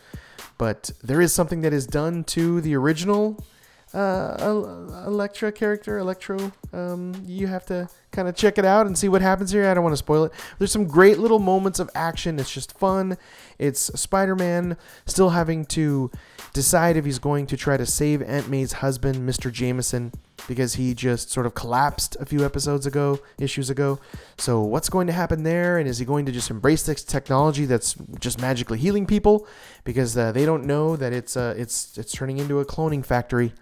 [0.57, 3.43] But there is something that is done to the original
[3.93, 6.51] uh, Electra character, Electro.
[6.73, 9.67] Um, you have to kind of check it out and see what happens here.
[9.67, 10.31] I don't want to spoil it.
[10.57, 12.39] There's some great little moments of action.
[12.39, 13.17] It's just fun.
[13.57, 16.11] It's Spider Man still having to
[16.53, 19.51] decide if he's going to try to save Aunt May's husband, Mr.
[19.51, 20.11] Jameson,
[20.47, 23.99] because he just sort of collapsed a few episodes ago, issues ago.
[24.37, 25.77] So, what's going to happen there?
[25.77, 29.47] And is he going to just embrace this technology that's just magically healing people?
[29.83, 33.53] Because uh, they don't know that it's uh, it's it's turning into a cloning factory.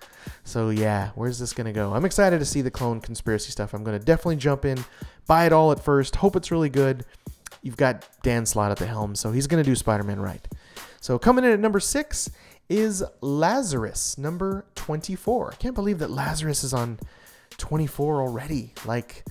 [0.44, 1.94] So, yeah, where's this going to go?
[1.94, 3.74] I'm excited to see the clone conspiracy stuff.
[3.74, 4.84] I'm going to definitely jump in,
[5.28, 7.06] buy it all at first, hope it's really good.
[7.62, 10.46] You've got Dan Slott at the helm, so he's going to do Spider Man right.
[11.02, 12.30] So, coming in at number six
[12.70, 15.52] is Lazarus, number 24.
[15.54, 17.00] I can't believe that Lazarus is on
[17.58, 18.74] 24 already.
[18.86, 19.26] Like,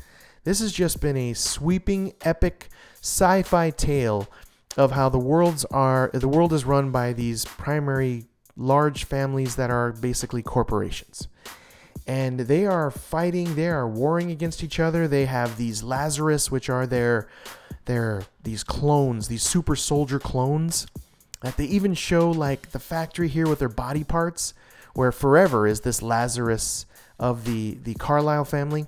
[0.45, 2.69] this has just been a sweeping, epic
[3.01, 4.29] sci fi tale
[4.77, 9.71] of how the worlds are the world is run by these primary large families that
[9.71, 11.29] are basically corporations
[12.07, 16.69] and they are fighting they are warring against each other they have these lazarus which
[16.69, 17.29] are their
[17.87, 20.87] their these clones these super soldier clones
[21.41, 24.55] they even show like the factory here with their body parts,
[24.95, 26.87] where Forever is this Lazarus
[27.19, 28.87] of the the Carlyle family,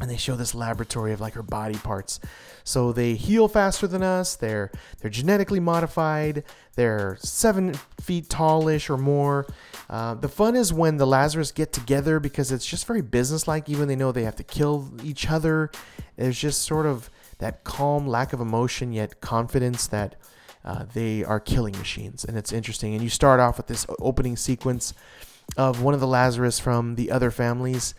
[0.00, 2.20] and they show this laboratory of like her body parts.
[2.64, 4.34] So they heal faster than us.
[4.34, 6.44] They're they're genetically modified.
[6.74, 9.46] They're seven feet tallish or more.
[9.88, 13.68] Uh, the fun is when the Lazarus get together because it's just very businesslike.
[13.68, 15.70] Even they know they have to kill each other.
[16.16, 20.16] There's just sort of that calm lack of emotion yet confidence that
[20.66, 22.92] uh, they are killing machines, and it's interesting.
[22.94, 24.92] And you start off with this opening sequence
[25.56, 27.94] of one of the Lazarus from the other families,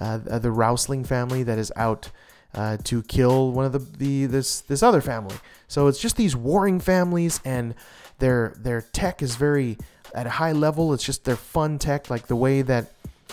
[0.00, 2.10] uh, the Rousling family that is out
[2.54, 5.34] uh, to kill one of the, the this this other family.
[5.66, 7.74] So it's just these warring families, and
[8.18, 9.76] their their tech is very
[10.14, 10.92] at a high level.
[10.94, 12.92] It's just their fun tech, like the way that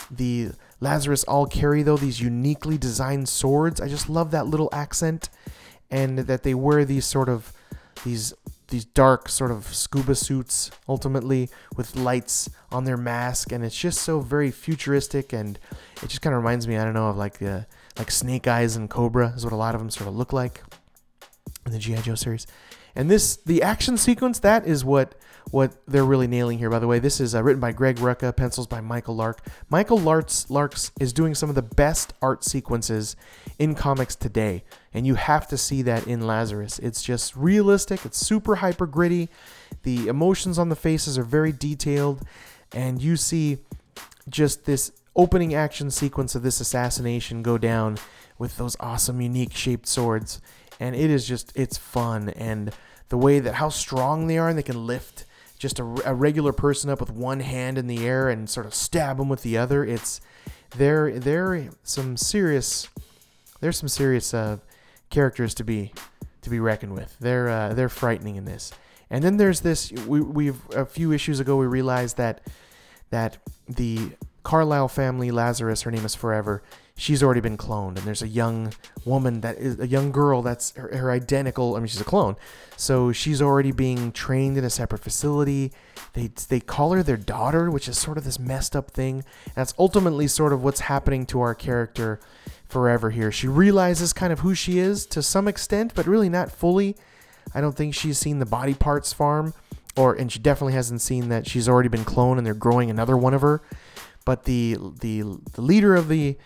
[0.10, 3.80] the Lazarus all carry though these uniquely designed swords.
[3.80, 5.30] I just love that little accent,
[5.91, 7.54] and that they wear these sort of
[8.04, 8.34] these
[8.69, 14.01] these dark sort of scuba suits ultimately with lights on their mask and it's just
[14.01, 15.60] so very futuristic and
[16.01, 17.65] it just kind of reminds me I don't know of like the
[17.97, 20.63] like Snake Eyes and Cobra is what a lot of them sort of look like
[21.65, 22.47] in the GI Joe series.
[22.95, 25.15] And this the action sequence that is what
[25.51, 26.69] what they're really nailing here.
[26.69, 29.45] By the way, this is uh, written by Greg Rucka, pencils by Michael Lark.
[29.69, 33.15] Michael Larks Larks is doing some of the best art sequences
[33.58, 36.80] in comics today, and you have to see that in Lazarus.
[36.80, 38.06] It's just realistic.
[38.06, 39.30] It's super hyper gritty.
[39.84, 42.21] The emotions on the faces are very detailed,
[42.73, 43.60] and you see
[44.30, 47.97] just this opening action sequence of this assassination go down
[48.38, 50.41] with those awesome, unique shaped swords,
[50.80, 52.73] and it is just it's fun and
[53.10, 55.25] the way that how strong they are and they can lift
[55.58, 58.73] just a, a regular person up with one hand in the air and sort of
[58.73, 59.84] stab them with the other.
[59.84, 60.21] It's
[60.78, 62.88] they're they're some serious
[63.60, 64.58] there's some serious uh,
[65.10, 65.93] characters to be
[66.41, 67.15] to be reckoned with.
[67.19, 68.72] They're uh, they're frightening in this.
[69.10, 72.41] And then there's this we we've a few issues ago we realized that
[73.10, 74.12] that the
[74.43, 76.63] Carlyle family Lazarus her name is Forever
[77.00, 78.74] she's already been cloned and there's a young
[79.06, 82.36] woman that is a young girl that's her, her, identical i mean she's a clone
[82.76, 85.72] so she's already being trained in a separate facility
[86.13, 89.56] they they call her their daughter which is sort of this messed up thing and
[89.56, 92.19] that's ultimately sort of what's happening to our character
[92.69, 96.51] forever here she realizes kind of who she is to some extent but really not
[96.51, 96.95] fully
[97.53, 99.53] i don't think she's seen the body parts farm
[99.97, 103.17] or and she definitely hasn't seen that she's already been cloned and they're growing another
[103.17, 103.62] one of her
[104.23, 106.38] but the the the leader of the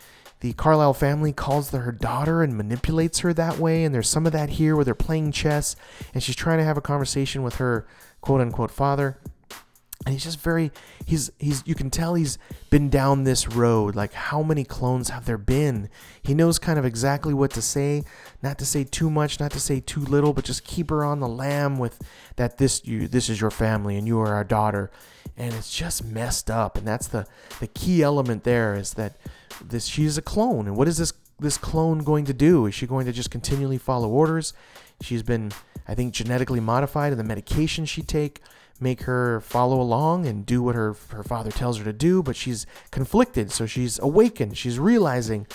[0.44, 3.86] the Carlyle family calls her daughter and manipulates her that way.
[3.86, 5.78] And there's some of that here where they're playing chess
[6.14, 7.88] and she's trying to have a conversation with her
[8.20, 9.20] quote unquote father.
[10.06, 10.72] And he's just very
[11.06, 12.38] he's he's you can tell he's
[12.70, 13.96] been down this road.
[13.96, 15.90] Like how many clones have there been?
[16.22, 18.04] He knows kind of exactly what to say.
[18.42, 21.20] Not to say too much not to say too little but just keep her on
[21.20, 22.02] the lam with
[22.36, 24.92] that this you this is your family and you are our daughter.
[25.38, 26.78] And it's just messed up.
[26.78, 27.26] And that's the
[27.60, 29.16] the key element there is that
[29.64, 30.68] this she's a clone.
[30.68, 32.66] And what is this this clone going to do?
[32.66, 34.54] Is she going to just continually follow orders?
[35.02, 35.52] She's been
[35.86, 38.40] i think genetically modified and the medication she take
[38.80, 42.36] make her follow along and do what her her father tells her to do, but
[42.36, 45.48] she's conflicted, so she's awakened, she's realizing,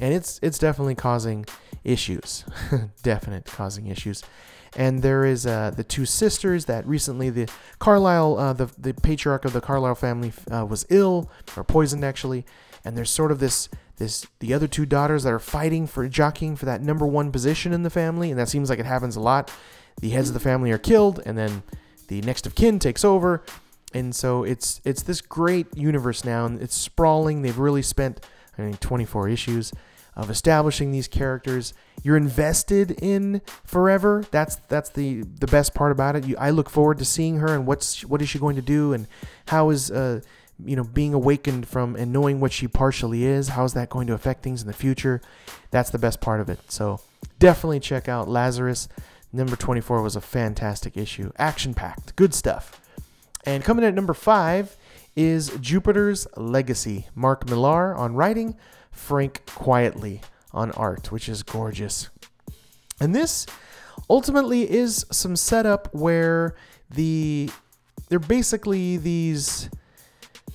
[0.00, 1.46] and it's it's definitely causing
[1.84, 2.44] issues,
[3.02, 4.22] definite causing issues.
[4.76, 9.44] And there is uh, the two sisters that recently the Carlyle, uh, the the patriarch
[9.44, 12.44] of the Carlyle family uh, was ill or poisoned actually,
[12.84, 16.56] and there's sort of this this the other two daughters that are fighting for jockeying
[16.56, 19.20] for that number one position in the family, and that seems like it happens a
[19.20, 19.52] lot.
[20.00, 21.62] The heads of the family are killed, and then
[22.10, 23.42] the next of kin takes over,
[23.94, 27.42] and so it's it's this great universe now, and it's sprawling.
[27.42, 28.26] They've really spent
[28.58, 29.72] I think 24 issues
[30.16, 31.72] of establishing these characters.
[32.02, 34.24] You're invested in forever.
[34.32, 36.26] That's that's the the best part about it.
[36.26, 38.92] You, I look forward to seeing her and what's what is she going to do
[38.92, 39.06] and
[39.46, 40.20] how is uh
[40.64, 43.50] you know being awakened from and knowing what she partially is.
[43.50, 45.20] How is that going to affect things in the future?
[45.70, 46.58] That's the best part of it.
[46.72, 47.00] So
[47.38, 48.88] definitely check out Lazarus.
[49.32, 52.80] Number 24 was a fantastic issue, action packed, good stuff.
[53.44, 54.76] And coming at number five
[55.16, 57.08] is Jupiter's Legacy.
[57.14, 58.56] Mark Millar on writing,
[58.90, 62.10] Frank Quitely on art, which is gorgeous.
[63.00, 63.46] And this
[64.08, 66.54] ultimately is some setup where
[66.90, 67.50] the
[68.08, 69.70] they're basically these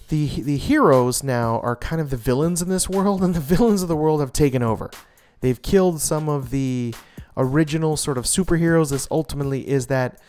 [0.10, 3.82] the the heroes now are kind of the villains in this world, and the villains
[3.82, 4.92] of the world have taken over.
[5.42, 6.94] They've killed some of the
[7.38, 8.92] original sort of superheroes.
[8.92, 10.20] This ultimately is that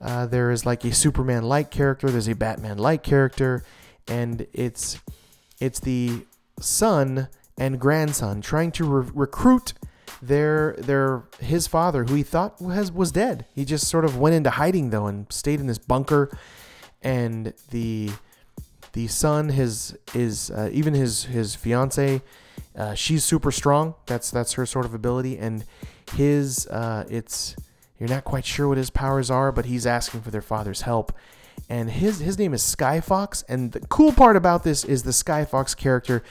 [0.00, 3.64] uh, there is like a Superman like character, there's a Batman like character,
[4.08, 4.98] and it's
[5.60, 6.24] it's the
[6.60, 9.74] son and grandson trying to re- recruit
[10.22, 13.46] their their his father who he thought was was dead.
[13.54, 16.30] He just sort of went into hiding though and stayed in this bunker
[17.02, 18.10] and the
[18.92, 22.22] the son his is uh, even his his fiance
[22.76, 23.94] uh, she's super strong.
[24.06, 25.64] That's that's her sort of ability and
[26.12, 27.56] his uh, it's
[27.98, 31.12] you're not quite sure what his powers are, but he's asking for their father's help.
[31.68, 33.44] And his his name is Skyfox.
[33.48, 36.22] And the cool part about this is the Skyfox character.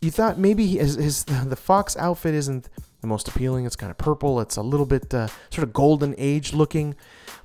[0.00, 2.68] You thought maybe his, his the fox outfit isn't
[3.00, 3.66] the most appealing.
[3.66, 4.40] It's kind of purple.
[4.40, 6.96] It's a little bit uh, sort of golden age looking.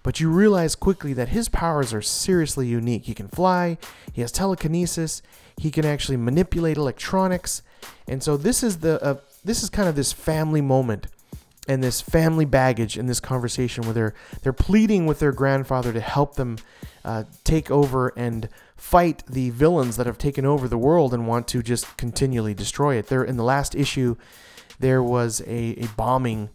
[0.03, 3.05] But you realize quickly that his powers are seriously unique.
[3.05, 3.77] He can fly.
[4.13, 5.21] He has telekinesis.
[5.57, 7.61] He can actually manipulate electronics.
[8.07, 11.07] And so this is the uh, this is kind of this family moment
[11.67, 15.99] and this family baggage in this conversation where they're they're pleading with their grandfather to
[15.99, 16.58] help them
[17.04, 21.47] uh, take over and fight the villains that have taken over the world and want
[21.47, 23.08] to just continually destroy it.
[23.08, 24.15] There in the last issue,
[24.80, 26.49] there was a, a bombing,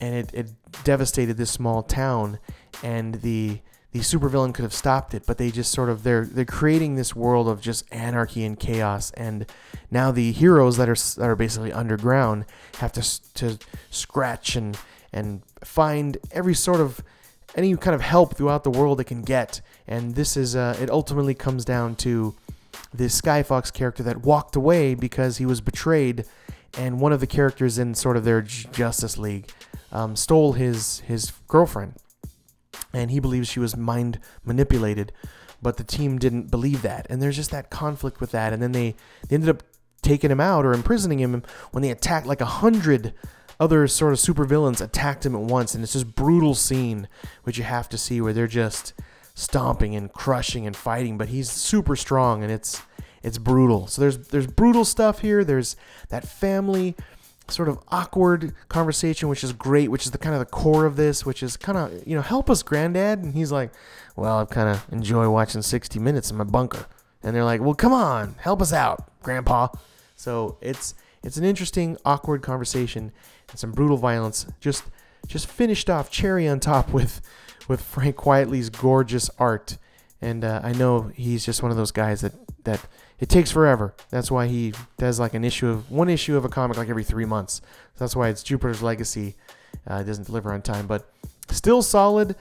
[0.00, 0.50] and it, it
[0.84, 2.38] devastated this small town,
[2.82, 3.60] and the
[3.92, 7.14] the supervillain could have stopped it, but they just sort of they're they're creating this
[7.16, 9.46] world of just anarchy and chaos, and
[9.90, 12.44] now the heroes that are that are basically underground
[12.78, 13.58] have to to
[13.90, 14.78] scratch and
[15.12, 17.02] and find every sort of
[17.54, 20.90] any kind of help throughout the world they can get, and this is uh, it
[20.90, 22.34] ultimately comes down to
[22.92, 26.24] this Skyfox character that walked away because he was betrayed,
[26.76, 29.50] and one of the characters in sort of their Justice League
[29.90, 31.94] um, stole his his girlfriend
[32.92, 35.12] and he believes she was mind manipulated
[35.62, 37.06] but the team didn't believe that.
[37.10, 38.52] And there's just that conflict with that.
[38.52, 38.94] And then they,
[39.28, 39.62] they ended up
[40.02, 43.12] taking him out or imprisoning him when they attacked like a hundred
[43.58, 45.74] other sort of supervillains attacked him at once.
[45.74, 47.08] And it's this brutal scene
[47.44, 48.92] which you have to see where they're just
[49.34, 52.80] stomping and crushing and fighting but he's super strong and it's
[53.22, 53.86] it's brutal.
[53.86, 55.42] So there's there's brutal stuff here.
[55.42, 55.74] There's
[56.10, 56.94] that family
[57.48, 60.96] sort of awkward conversation, which is great, which is the kind of the core of
[60.96, 63.20] this, which is kind of, you know, help us, granddad.
[63.20, 63.72] And he's like,
[64.16, 66.86] well, I kind of enjoy watching 60 Minutes in my bunker.
[67.22, 69.68] And they're like, well, come on, help us out, grandpa.
[70.16, 73.12] So it's it's an interesting, awkward conversation
[73.50, 74.46] and some brutal violence.
[74.60, 74.84] Just
[75.26, 77.20] just finished off cherry on top with
[77.68, 79.76] with Frank Quitely's gorgeous art.
[80.20, 82.32] And uh, I know he's just one of those guys that
[82.64, 82.86] that
[83.18, 83.94] it takes forever.
[84.10, 87.04] That's why he does like an issue of one issue of a comic like every
[87.04, 87.60] three months.
[87.94, 89.36] So that's why it's Jupiter's Legacy.
[89.86, 91.10] Uh, doesn't deliver on time, but
[91.50, 92.34] still solid.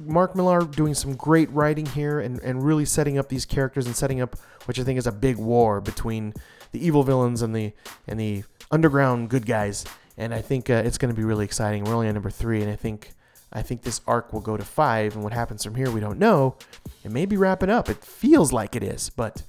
[0.00, 3.94] Mark Millar doing some great writing here and, and really setting up these characters and
[3.94, 4.36] setting up
[4.68, 6.34] which I think is a big war between
[6.72, 7.72] the evil villains and the
[8.06, 9.86] and the underground good guys.
[10.18, 11.84] And I think uh, it's going to be really exciting.
[11.84, 13.12] We're only on number three, and I think
[13.50, 16.18] I think this arc will go to five, and what happens from here, we don't
[16.18, 16.56] know.
[17.02, 17.88] It may be wrapping up.
[17.88, 19.42] It feels like it is, but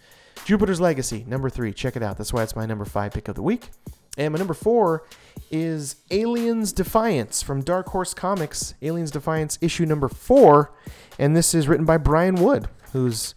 [0.46, 1.74] Jupiter's Legacy, number three.
[1.74, 2.18] Check it out.
[2.18, 3.70] That's why it's my number five pick of the week.
[4.18, 5.06] And my number four
[5.52, 8.74] is Aliens Defiance from Dark Horse Comics.
[8.82, 10.74] Aliens Defiance issue number four.
[11.18, 13.34] And this is written by Brian Wood, who's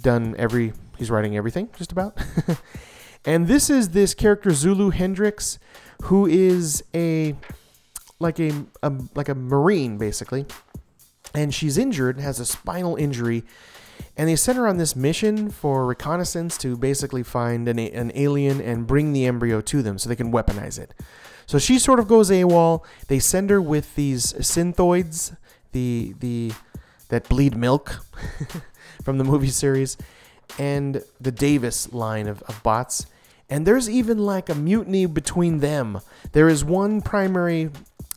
[0.00, 2.18] done every, he's writing everything just about.
[3.24, 5.58] and this is this character, Zulu Hendrix,
[6.04, 7.36] who is a,
[8.18, 10.46] like a, a like a Marine, basically.
[11.34, 13.44] And she's injured, has a spinal injury
[14.16, 18.60] and they sent her on this mission for reconnaissance to basically find an, an alien
[18.60, 20.92] and bring the embryo to them so they can weaponize it.
[21.46, 22.84] So she sort of goes AWOL.
[23.08, 25.36] They send her with these synthoids,
[25.72, 26.52] the the
[27.08, 28.04] that bleed milk
[29.02, 29.96] from the movie series,
[30.58, 33.06] and the Davis line of, of bots.
[33.50, 36.00] And there's even like a mutiny between them.
[36.32, 37.70] There is one primary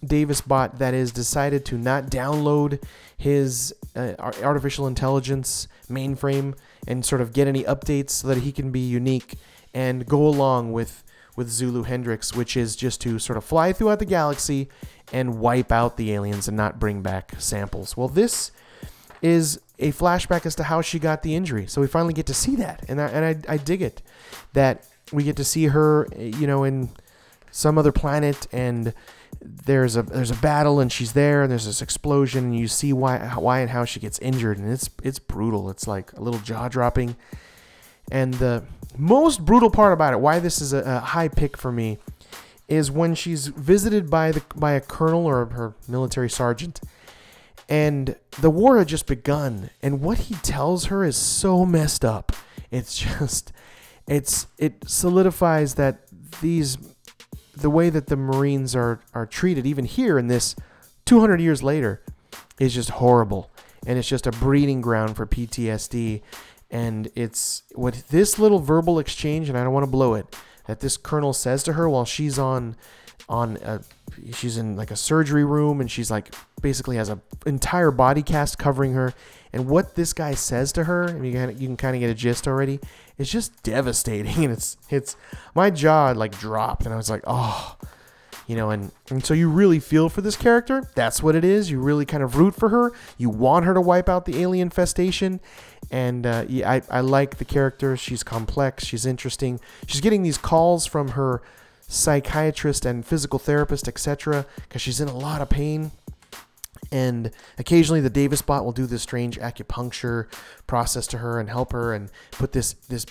[0.04, 2.82] Davis bot that has decided to not download
[3.18, 6.56] his uh, artificial intelligence mainframe
[6.88, 9.36] and sort of get any updates so that he can be unique
[9.74, 11.04] and go along with
[11.36, 14.70] with Zulu Hendrix, which is just to sort of fly throughout the galaxy
[15.12, 17.98] and wipe out the aliens and not bring back samples.
[17.98, 18.52] Well, this
[19.22, 21.68] is a flashback as to how she got the injury.
[21.68, 24.02] So we finally get to see that, and I, and I, I dig it
[24.54, 26.90] that we get to see her, you know, in
[27.52, 28.94] some other planet and
[29.46, 32.94] there's a there's a battle and she's there and there's this explosion and you see
[32.94, 35.70] why why and how she gets injured and it's it's brutal.
[35.70, 37.16] It's like a little jaw dropping.
[38.12, 38.64] And the
[38.98, 41.98] most brutal part about it, why this is a, a high pick for me,
[42.68, 46.82] is when she's visited by the by a colonel or her military sergeant,
[47.70, 52.32] and the war had just begun, and what he tells her is so messed up.
[52.72, 53.52] It's just,
[54.08, 56.08] it's it solidifies that
[56.42, 56.78] these
[57.58, 60.56] the way that the Marines are are treated, even here in this
[61.06, 62.02] 200 years later,
[62.60, 63.50] is just horrible,
[63.86, 66.22] and it's just a breeding ground for PTSD.
[66.72, 70.36] And it's what this little verbal exchange, and I don't want to blow it,
[70.68, 72.76] that this colonel says to her while she's on
[73.28, 73.82] on a,
[74.34, 78.58] she's in like a surgery room and she's like basically has a entire body cast
[78.58, 79.14] covering her.
[79.54, 82.10] And what this guy says to her and you can you can kind of get
[82.10, 82.80] a gist already
[83.18, 85.16] it's just devastating and it's it's
[85.54, 87.78] my jaw like dropped and I was like oh
[88.48, 90.90] you know and and so you really feel for this character.
[90.96, 91.72] That's what it is.
[91.72, 92.92] You really kind of root for her.
[93.18, 95.40] You want her to wipe out the alien infestation.
[95.92, 97.96] And uh, yeah, I, I like the character.
[97.96, 98.86] She's complex.
[98.86, 99.60] She's interesting.
[99.88, 101.42] She's getting these calls from her
[101.88, 105.92] psychiatrist and physical therapist, etc., because she's in a lot of pain.
[106.92, 110.28] And occasionally, the Davis bot will do this strange acupuncture
[110.68, 113.06] process to her and help her and put this this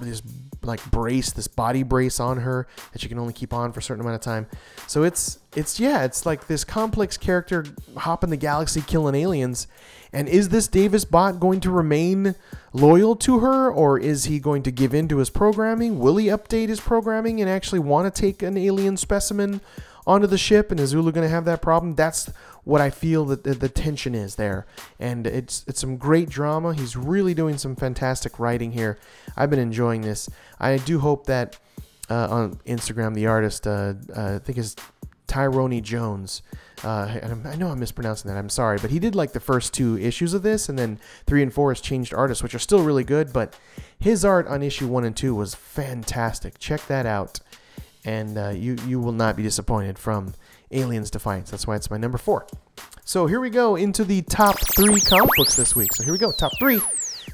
[0.00, 0.22] this
[0.62, 3.82] like brace, this body brace on her that she can only keep on for a
[3.82, 4.46] certain amount of time.
[4.86, 7.64] So it's it's yeah, it's like this complex character
[7.96, 9.66] hopping the galaxy, killing aliens.
[10.12, 12.34] And is this Davis bot going to remain
[12.72, 15.98] loyal to her, or is he going to give in to his programming?
[15.98, 19.60] Will he update his programming and actually want to take an alien specimen
[20.06, 20.70] onto the ship?
[20.70, 21.94] And is Zulu going to have that problem?
[21.94, 22.30] That's
[22.64, 24.66] what I feel that the, the, tension is there,
[24.98, 26.74] and it's it's some great drama.
[26.74, 28.98] He's really doing some fantastic writing here.
[29.36, 30.28] I've been enjoying this.
[30.58, 31.58] I do hope that
[32.10, 34.76] uh, on Instagram, the artist uh, uh, I think is
[35.30, 36.42] Tyrone Jones.
[36.82, 38.36] Uh, I know I'm mispronouncing that.
[38.36, 41.40] I'm sorry, but he did like the first two issues of this, and then three
[41.40, 43.32] and four has changed artists, which are still really good.
[43.32, 43.56] But
[43.98, 46.58] his art on issue one and two was fantastic.
[46.58, 47.38] Check that out,
[48.04, 50.34] and uh, you you will not be disappointed from
[50.72, 51.50] Aliens Defiance.
[51.50, 52.48] That's why it's my number four.
[53.04, 55.94] So here we go into the top three comic books this week.
[55.94, 56.32] So here we go.
[56.32, 56.80] Top three.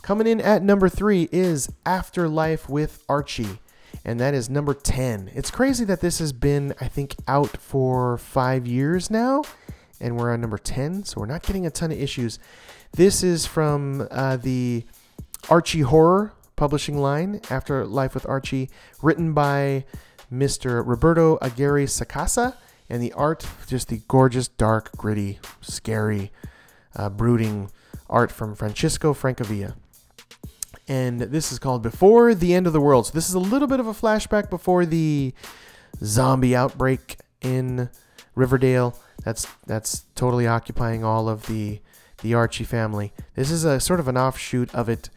[0.03, 3.59] Coming in at number three is Afterlife with Archie.
[4.07, 5.33] And that is number 10.
[5.35, 9.43] It's crazy that this has been, I think, out for five years now.
[10.01, 11.03] And we're on number 10.
[11.05, 12.39] So we're not getting a ton of issues.
[12.93, 14.85] This is from uh, the
[15.51, 18.71] Archie Horror publishing line, Afterlife with Archie,
[19.03, 19.85] written by
[20.33, 20.87] Mr.
[20.87, 22.55] Roberto Aguirre Sacasa
[22.89, 26.31] and the art, just the gorgeous, dark, gritty, scary,
[26.95, 27.73] uh, brooding
[28.09, 29.75] art from Francisco Francavilla.
[30.89, 33.07] And this is called Before the End of the World.
[33.07, 35.35] So this is a little bit of a flashback before the
[36.03, 37.91] zombie outbreak in
[38.35, 38.99] Riverdale.
[39.25, 41.81] That's that's totally occupying all of the
[42.23, 43.13] the Archie family.
[43.35, 45.11] This is a sort of an offshoot of it,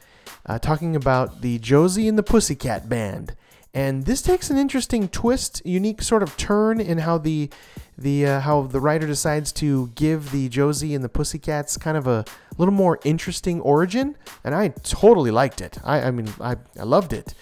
[0.45, 3.35] uh, talking about the Josie and the Pussycat Band
[3.73, 7.49] and this takes an interesting twist, unique sort of turn in how the
[7.97, 12.07] the uh, how the writer decides to give the Josie and the Pussycats kind of
[12.07, 12.25] a
[12.59, 15.79] little more interesting origin, and I totally liked it.
[15.83, 17.33] I, I mean, I, I loved it.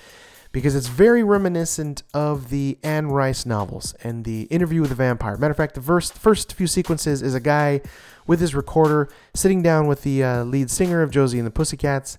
[0.53, 5.38] because it's very reminiscent of the Anne Rice novels and the Interview with the Vampire.
[5.38, 7.82] Matter of fact, the first first few sequences is a guy
[8.26, 12.18] with his recorder sitting down with the uh, lead singer of Josie and the Pussycats,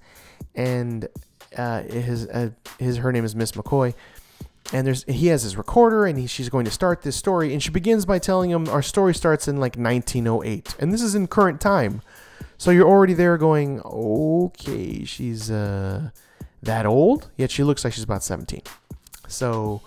[0.55, 1.09] and
[1.57, 3.95] uh, his uh, his her name is Miss McCoy.
[4.73, 7.63] And there's he has his recorder and he, she's going to start this story and
[7.63, 11.27] she begins by telling him our story starts in like 1908 and this is in
[11.27, 12.03] current time
[12.57, 16.11] so you're already there going okay she's uh
[16.63, 18.63] that old, yet she looks like she's about 17.
[19.29, 19.83] So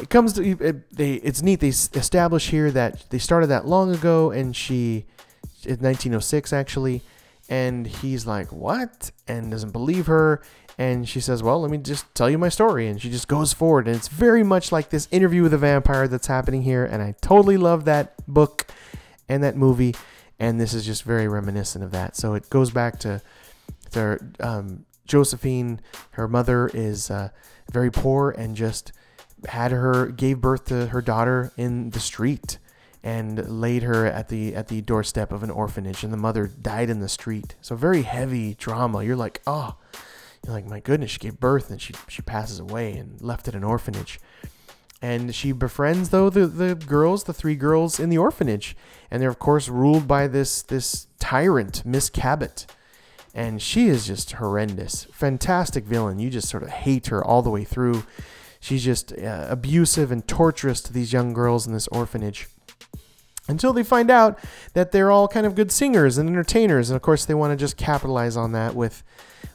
[0.00, 1.14] it comes to it, they.
[1.14, 1.60] It's neat.
[1.60, 5.06] They establish here that they started that long ago, and she,
[5.64, 7.02] in 1906 actually,
[7.48, 10.42] and he's like, "What?" and doesn't believe her.
[10.78, 13.52] And she says, "Well, let me just tell you my story." And she just goes
[13.52, 16.84] forward, and it's very much like this interview with a vampire that's happening here.
[16.84, 18.66] And I totally love that book
[19.28, 19.94] and that movie.
[20.38, 22.16] And this is just very reminiscent of that.
[22.16, 23.22] So it goes back to
[23.92, 25.80] their um, Josephine,
[26.12, 27.30] her mother is uh,
[27.70, 28.92] very poor and just
[29.48, 32.58] had her gave birth to her daughter in the street
[33.02, 36.90] and laid her at the at the doorstep of an orphanage and the mother died
[36.90, 37.54] in the street.
[37.60, 39.04] So very heavy drama.
[39.04, 39.76] You're like, "Oh,
[40.44, 43.54] you're like, my goodness, she gave birth and she she passes away and left at
[43.54, 44.18] an orphanage."
[45.06, 48.76] And she befriends though the, the girls, the three girls in the orphanage,
[49.10, 52.66] and they're of course ruled by this this tyrant, Miss Cabot
[53.36, 55.04] and she is just horrendous.
[55.12, 56.18] Fantastic villain.
[56.18, 58.04] You just sort of hate her all the way through.
[58.60, 62.48] She's just uh, abusive and torturous to these young girls in this orphanage.
[63.46, 64.38] Until they find out
[64.72, 67.62] that they're all kind of good singers and entertainers, and of course they want to
[67.62, 69.02] just capitalize on that with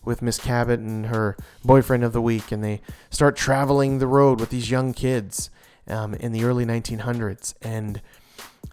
[0.03, 4.39] with Miss Cabot and her boyfriend of the week, and they start traveling the road
[4.39, 5.49] with these young kids
[5.87, 8.01] um, in the early 1900s, and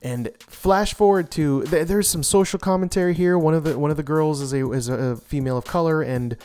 [0.00, 3.36] and flash forward to there's some social commentary here.
[3.38, 6.36] One of the one of the girls is a is a female of color, and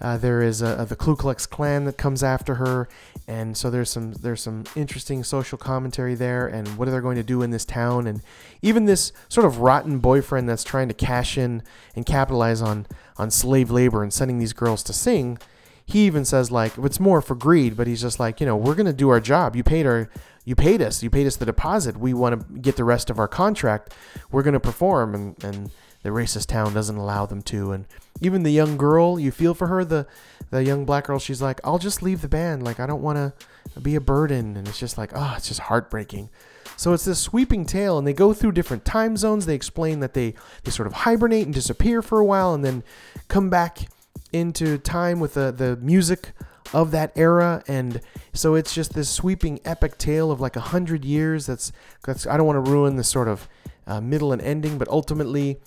[0.00, 2.88] uh, there is a, a, the Ku Klux Klan that comes after her,
[3.26, 7.16] and so there's some there's some interesting social commentary there, and what are they going
[7.16, 8.22] to do in this town, and
[8.62, 11.62] even this sort of rotten boyfriend that's trying to cash in
[11.96, 12.86] and capitalize on
[13.16, 15.38] on slave labor and sending these girls to sing.
[15.84, 18.74] He even says like it's more for greed, but he's just like you know we're
[18.74, 19.56] gonna do our job.
[19.56, 20.08] You paid our
[20.44, 21.98] you paid us, you paid us the deposit.
[21.98, 23.94] We want to get the rest of our contract.
[24.30, 25.70] We're to perform, and and
[26.02, 27.72] the racist town doesn't allow them to.
[27.72, 27.86] And
[28.20, 30.06] even the young girl, you feel for her, the
[30.50, 31.18] the young black girl.
[31.18, 32.62] She's like, I'll just leave the band.
[32.62, 34.56] Like I don't want to be a burden.
[34.56, 36.30] And it's just like, oh, it's just heartbreaking.
[36.76, 39.46] So it's this sweeping tale, and they go through different time zones.
[39.46, 42.84] They explain that they they sort of hibernate and disappear for a while, and then
[43.26, 43.88] come back
[44.32, 46.32] into time with the the music
[46.74, 48.00] of that era and
[48.34, 51.72] so it's just this sweeping epic tale of like a hundred years that's
[52.04, 53.48] that's i don't want to ruin the sort of
[53.86, 55.58] uh, middle and ending but ultimately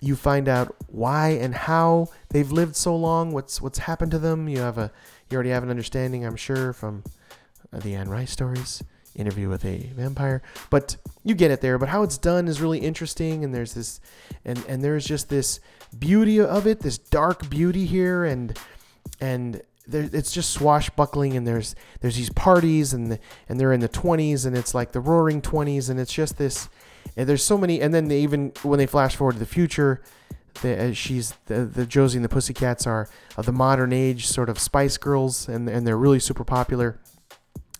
[0.00, 4.48] you find out why and how they've lived so long what's what's happened to them.
[4.48, 4.92] You have a
[5.30, 7.04] you already have an understanding i'm sure from
[7.72, 8.82] the anne rice stories
[9.14, 10.42] interview with a vampire.
[10.70, 14.00] But you get it there but how it's done is really interesting and there's this
[14.44, 15.60] and and there's just this
[15.98, 18.56] beauty of it this dark beauty here and
[19.20, 23.18] and there, it's just swashbuckling and there's there's these parties and the,
[23.48, 26.68] and they're in the 20s and it's like the roaring 20s and it's just this
[27.18, 30.00] and there's so many and then they even when they flash forward to the future
[30.62, 34.48] the, uh, she's the, the Josie and the Pussycats are of the modern age sort
[34.48, 36.98] of Spice Girls and and they're really super popular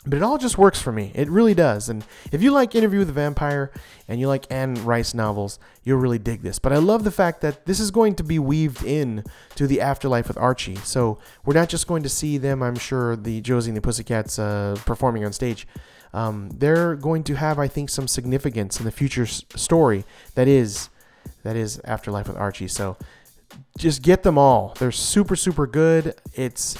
[0.09, 1.13] but it all just works for me.
[1.15, 1.91] It really does.
[1.91, 3.71] And if you like Interview with the Vampire
[4.07, 6.59] and you like Anne Rice novels, you'll really dig this.
[6.59, 9.23] But I love the fact that this is going to be weaved in
[9.57, 10.77] to the afterlife with Archie.
[10.77, 14.39] So we're not just going to see them, I'm sure, the Josie and the Pussycats
[14.39, 15.67] uh, performing on stage.
[16.13, 20.05] Um, they're going to have, I think, some significance in the future s- story
[20.35, 20.89] that is
[21.43, 22.69] that is Afterlife with Archie.
[22.69, 22.97] So
[23.77, 24.75] just get them all.
[24.79, 26.15] They're super, super good.
[26.35, 26.77] It's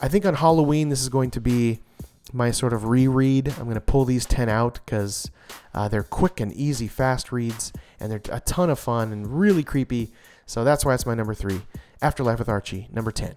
[0.00, 1.80] I think on Halloween this is going to be
[2.32, 3.48] my sort of reread.
[3.58, 5.30] I'm going to pull these 10 out because
[5.74, 9.62] uh, they're quick and easy, fast reads, and they're a ton of fun and really
[9.62, 10.10] creepy.
[10.46, 11.62] So that's why it's my number three.
[12.00, 13.34] Afterlife with Archie, number 10.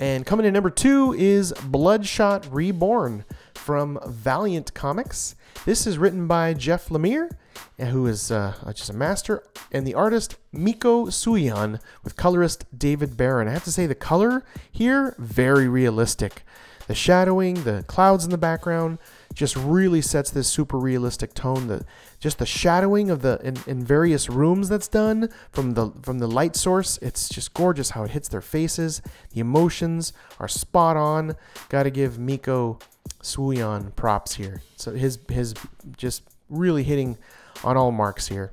[0.00, 3.24] And coming in number two is Bloodshot Reborn
[3.54, 5.34] from Valiant Comics.
[5.64, 7.30] This is written by Jeff Lemire,
[7.78, 9.42] who is uh, just a master,
[9.72, 13.48] and the artist Mico Suayan with colorist David Baron.
[13.48, 16.44] I have to say, the color here, very realistic.
[16.86, 18.98] The shadowing, the clouds in the background,
[19.34, 21.68] just really sets this super realistic tone.
[21.68, 21.84] The
[22.18, 26.26] just the shadowing of the in, in various rooms that's done from the from the
[26.26, 26.98] light source.
[27.02, 29.02] It's just gorgeous how it hits their faces.
[29.32, 31.36] The emotions are spot on.
[31.68, 32.78] Got to give Mico
[33.22, 34.62] Suayan props here.
[34.76, 35.54] So his his
[35.96, 37.18] just really hitting
[37.64, 38.50] on all marks here.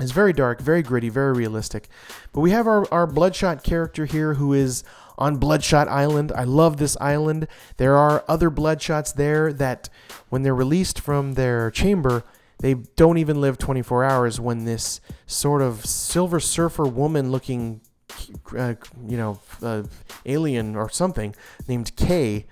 [0.00, 1.88] It's very dark, very gritty, very realistic.
[2.32, 4.84] But we have our, our Bloodshot character here who is
[5.22, 6.32] on Bloodshot Island.
[6.34, 7.46] I love this island.
[7.76, 9.88] There are other Bloodshots there that,
[10.30, 12.24] when they're released from their chamber,
[12.58, 17.80] they don't even live 24 hours when this sort of Silver Surfer woman looking,
[18.58, 18.74] uh,
[19.06, 19.84] you know, uh,
[20.26, 21.36] alien or something
[21.68, 22.44] named Kay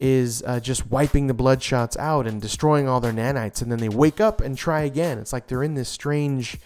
[0.00, 3.88] is uh, just wiping the bloodshots out and destroying all their nanites, and then they
[3.90, 5.18] wake up and try again.
[5.18, 6.58] It's like they're in this strange,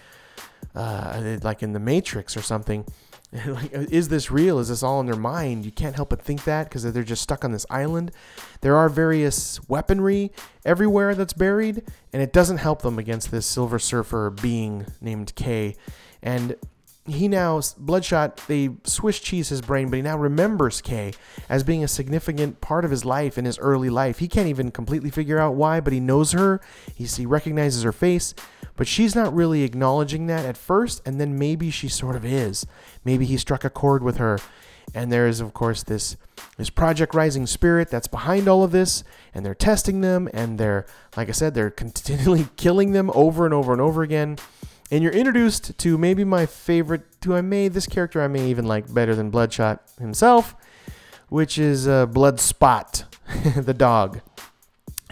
[0.76, 2.84] uh, like in the Matrix or something.
[3.46, 4.58] like, uh, is this real?
[4.58, 5.64] Is this all in their mind?
[5.64, 8.10] You can't help but think that because they're just stuck on this island.
[8.60, 10.32] There are various weaponry
[10.64, 15.76] everywhere that's buried, and it doesn't help them against this Silver Surfer being named Kay.
[16.22, 16.56] And
[17.10, 21.12] he now bloodshot they swiss cheese his brain but he now remembers kay
[21.48, 24.18] as being a significant part of his life in his early life.
[24.18, 26.60] He can't even completely figure out why but he knows her.
[26.94, 28.34] He recognizes her face
[28.76, 32.66] but she's not really acknowledging that at first and then maybe she sort of is.
[33.04, 34.38] Maybe he struck a chord with her.
[34.94, 36.16] And there is of course this
[36.56, 39.04] this project rising spirit that's behind all of this
[39.34, 40.86] and they're testing them and they're
[41.16, 44.38] like i said they're continually killing them over and over and over again
[44.90, 48.66] and you're introduced to maybe my favorite, who I may, this character I may even
[48.66, 50.56] like better than Bloodshot himself,
[51.28, 53.04] which is uh, Bloodspot,
[53.64, 54.20] the dog.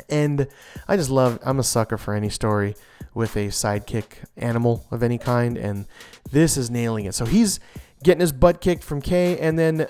[0.08, 0.48] And
[0.88, 2.74] I just love, I'm a sucker for any story
[3.14, 5.86] with a sidekick animal of any kind, and
[6.30, 7.14] this is nailing it.
[7.14, 7.60] So he's
[8.02, 9.86] getting his butt kicked from Kay, and then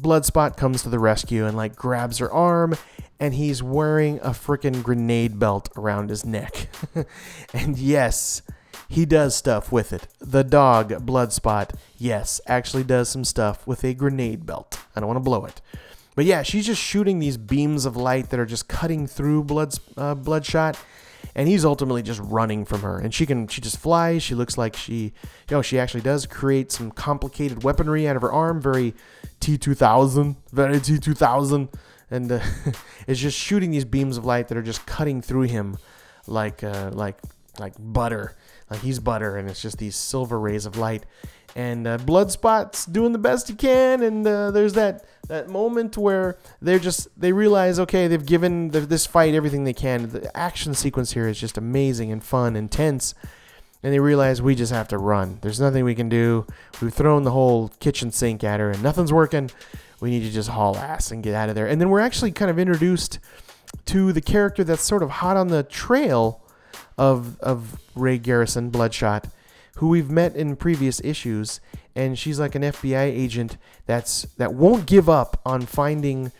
[0.00, 2.76] Bloodspot comes to the rescue and like grabs her arm,
[3.18, 6.68] and he's wearing a freaking grenade belt around his neck.
[7.54, 8.42] and yes,
[8.88, 10.06] he does stuff with it.
[10.20, 14.80] The dog, Bloodspot, yes, actually does some stuff with a grenade belt.
[14.94, 15.60] I don't want to blow it.
[16.14, 19.80] But yeah, she's just shooting these beams of light that are just cutting through Blood's,
[19.96, 20.78] uh, Bloodshot,
[21.34, 22.98] and he's ultimately just running from her.
[22.98, 24.22] And she can, she just flies.
[24.22, 25.12] She looks like she, you
[25.50, 28.94] know, she actually does create some complicated weaponry out of her arm, very
[29.40, 31.74] T2000, very T2000,
[32.10, 32.40] and uh,
[33.06, 35.76] is just shooting these beams of light that are just cutting through him
[36.26, 37.18] like, uh, like,
[37.58, 38.36] like butter
[38.74, 41.04] he's butter, and it's just these silver rays of light.
[41.54, 46.36] And uh, Bloodspot's doing the best he can, and uh, there's that that moment where
[46.60, 50.10] they're just they realize okay they've given the, this fight everything they can.
[50.10, 53.14] The action sequence here is just amazing and fun, and tense,
[53.82, 55.38] And they realize we just have to run.
[55.42, 56.46] There's nothing we can do.
[56.82, 59.50] We've thrown the whole kitchen sink at her, and nothing's working.
[60.00, 61.66] We need to just haul ass and get out of there.
[61.66, 63.18] And then we're actually kind of introduced
[63.86, 66.42] to the character that's sort of hot on the trail
[66.98, 69.28] of of Ray Garrison, Bloodshot,
[69.76, 71.60] who we've met in previous issues,
[71.94, 76.32] and she's like an FBI agent that's that won't give up on finding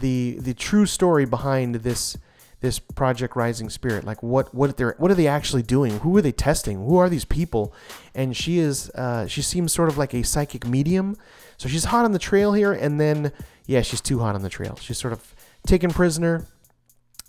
[0.00, 2.16] the the true story behind this
[2.60, 4.04] this project rising spirit.
[4.04, 5.98] Like what what they're what are they actually doing?
[6.00, 6.78] Who are they testing?
[6.78, 7.74] Who are these people?
[8.14, 11.16] And she is uh, she seems sort of like a psychic medium.
[11.58, 13.32] So she's hot on the trail here and then
[13.66, 14.78] yeah she's too hot on the trail.
[14.80, 15.34] She's sort of
[15.66, 16.46] taken prisoner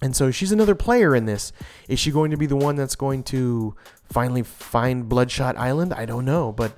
[0.03, 1.53] and so she's another player in this.
[1.87, 3.73] Is she going to be the one that's going to
[4.03, 5.93] finally find Bloodshot Island?
[5.93, 6.73] I don't know, but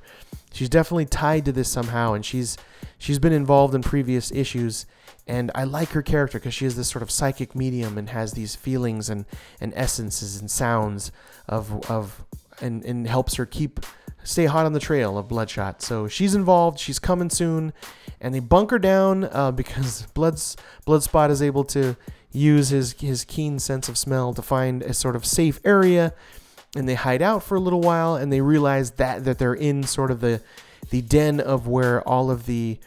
[0.54, 2.56] she's definitely tied to this somehow and she's
[3.00, 4.86] she's been involved in previous issues
[5.26, 8.34] and I like her character because she is this sort of psychic medium and has
[8.34, 9.26] these feelings and,
[9.60, 11.12] and essences and sounds
[11.50, 12.24] of of
[12.62, 13.80] and, and helps her keep
[14.24, 15.82] stay hot on the trail of Bloodshot.
[15.82, 16.80] So she's involved.
[16.80, 17.74] She's coming soon,
[18.22, 21.98] and they bunker down uh, because Blood's Bloodspot is able to
[22.36, 26.14] use his his keen sense of smell to find a sort of safe area
[26.76, 29.84] and they hide out for a little while and they realize that that they're in
[29.84, 30.42] sort of the
[30.90, 32.78] the den of where all of the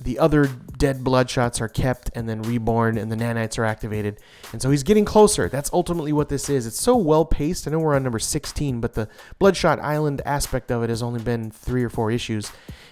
[0.00, 4.18] the other dead bloodshots are kept and then reborn and the nanites are activated.
[4.52, 5.48] And so he's getting closer.
[5.48, 6.66] That's ultimately what this is.
[6.66, 10.70] It's so well paced i know we're on number 16 but the bloodshot island aspect
[10.70, 12.50] of it has only been three or four issues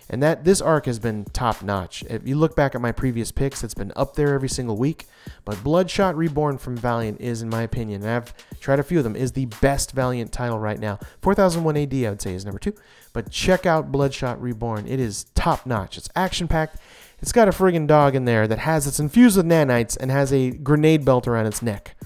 [0.08, 2.04] and that this arc has been top notch.
[2.08, 5.06] If you look back at my previous picks, it's been up there every single week.
[5.44, 9.04] But Bloodshot Reborn from Valiant is, in my opinion, and I've tried a few of
[9.04, 10.98] them, is the best Valiant title right now.
[11.22, 12.74] 4001 AD, I would say, is number two.
[13.12, 14.86] But check out Bloodshot Reborn.
[14.86, 15.96] It is top notch.
[15.96, 16.78] It's action packed.
[17.20, 20.32] It's got a friggin' dog in there that has it's infused with nanites and has
[20.32, 21.96] a grenade belt around its neck.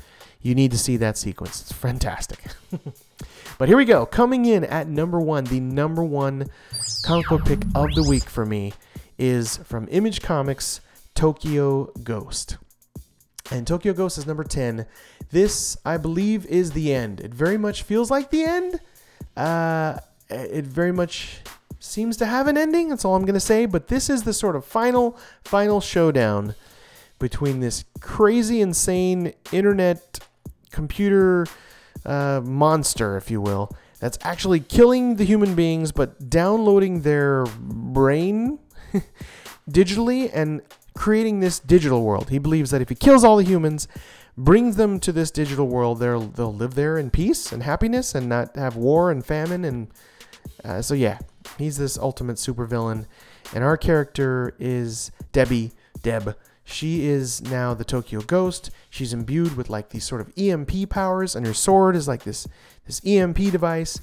[0.41, 1.63] You need to see that sequence.
[1.63, 2.39] It's fantastic.
[3.59, 4.07] but here we go.
[4.07, 6.47] Coming in at number one, the number one
[7.05, 8.73] comic book pick of the week for me
[9.19, 10.81] is from Image Comics
[11.15, 12.57] Tokyo Ghost.
[13.51, 14.87] And Tokyo Ghost is number 10.
[15.31, 17.21] This, I believe, is the end.
[17.21, 18.81] It very much feels like the end.
[19.37, 19.99] Uh,
[20.29, 21.41] it very much
[21.81, 22.91] seems to have an ending.
[22.91, 23.67] That's all I'm going to say.
[23.67, 26.55] But this is the sort of final, final showdown
[27.19, 30.21] between this crazy, insane internet
[30.71, 31.47] computer
[32.05, 33.71] uh, monster, if you will,
[34.01, 38.59] that's actually killing the human beings but downloading their brain
[39.71, 40.63] digitally and
[40.95, 42.31] creating this digital world.
[42.31, 43.89] He believes that if he kills all the humans,
[44.37, 48.29] brings them to this digital world, they'll they'll live there in peace and happiness and
[48.29, 49.89] not have war and famine and
[50.65, 51.19] uh, so yeah,
[51.57, 53.07] he's this ultimate supervillain.
[53.55, 55.73] And our character is Debbie
[56.03, 56.37] Deb.
[56.65, 58.71] She is now the Tokyo Ghost.
[58.99, 62.49] She's imbued with like these sort of EMP powers, and her sword is like this
[62.85, 64.01] this EMP device.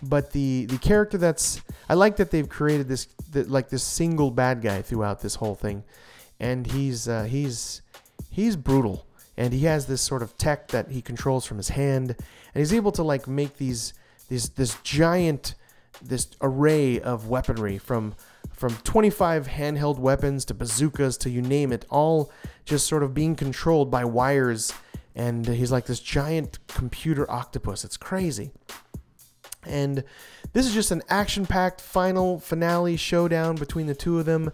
[0.00, 4.30] But the the character that's I like that they've created this the, like this single
[4.30, 5.82] bad guy throughout this whole thing,
[6.38, 7.82] and he's uh, he's
[8.30, 9.06] he's brutal,
[9.36, 12.10] and he has this sort of tech that he controls from his hand,
[12.54, 13.92] and he's able to like make these
[14.28, 15.56] these this giant
[16.00, 18.14] this array of weaponry from
[18.62, 22.30] from 25 handheld weapons to bazookas to you name it, all
[22.64, 24.72] just sort of being controlled by wires.
[25.16, 27.84] And he's like this giant computer octopus.
[27.84, 28.52] It's crazy.
[29.66, 30.04] And
[30.52, 34.52] this is just an action packed final finale showdown between the two of them.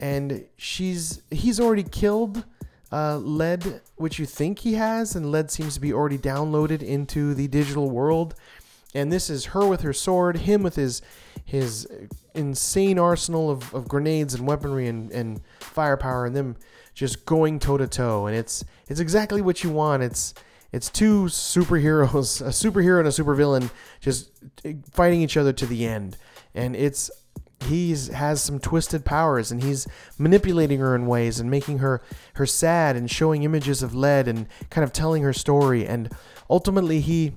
[0.00, 2.44] And she's he's already killed
[2.90, 7.34] uh, Led, which you think he has, and Led seems to be already downloaded into
[7.34, 8.34] the digital world.
[8.94, 11.02] And this is her with her sword, him with his
[11.44, 11.86] his
[12.34, 16.56] insane arsenal of, of grenades and weaponry and, and firepower, and them
[16.94, 18.26] just going toe to toe.
[18.26, 20.02] And it's it's exactly what you want.
[20.02, 20.34] It's
[20.72, 23.70] it's two superheroes, a superhero and a supervillain,
[24.00, 24.30] just
[24.92, 26.16] fighting each other to the end.
[26.54, 27.10] And it's
[27.64, 29.86] he's has some twisted powers and he's
[30.18, 32.02] manipulating her in ways and making her
[32.34, 36.12] her sad and showing images of Led and kind of telling her story and
[36.50, 37.32] ultimately he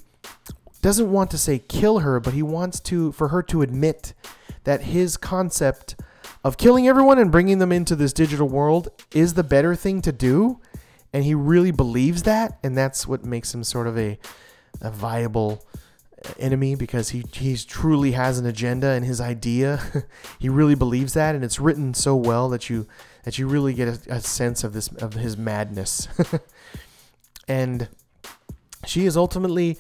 [0.88, 4.13] doesn't want to say kill her, but he wants to for her to admit
[4.63, 5.97] that his concept
[6.45, 10.13] of killing everyone and bringing them into this digital world is the better thing to
[10.13, 10.61] do,
[11.11, 14.17] and he really believes that, and that's what makes him sort of a
[14.79, 15.67] a viable
[16.39, 19.81] enemy because he he's truly has an agenda and his idea.
[20.39, 22.88] He really believes that and it's written so well that you
[23.23, 26.07] that you really get a, a sense of this of his madness.
[27.49, 27.88] And
[28.85, 29.77] she is ultimately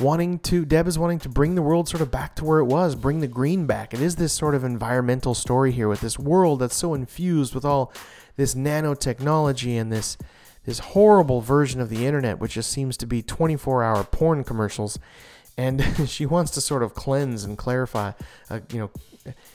[0.00, 2.64] wanting to Deb is wanting to bring the world sort of back to where it
[2.64, 3.92] was, bring the green back.
[3.94, 7.64] It is this sort of environmental story here with this world that's so infused with
[7.64, 7.92] all
[8.36, 10.16] this nanotechnology and this
[10.64, 14.98] this horrible version of the internet which just seems to be 24-hour porn commercials
[15.56, 18.12] and she wants to sort of cleanse and clarify
[18.50, 18.90] uh, you know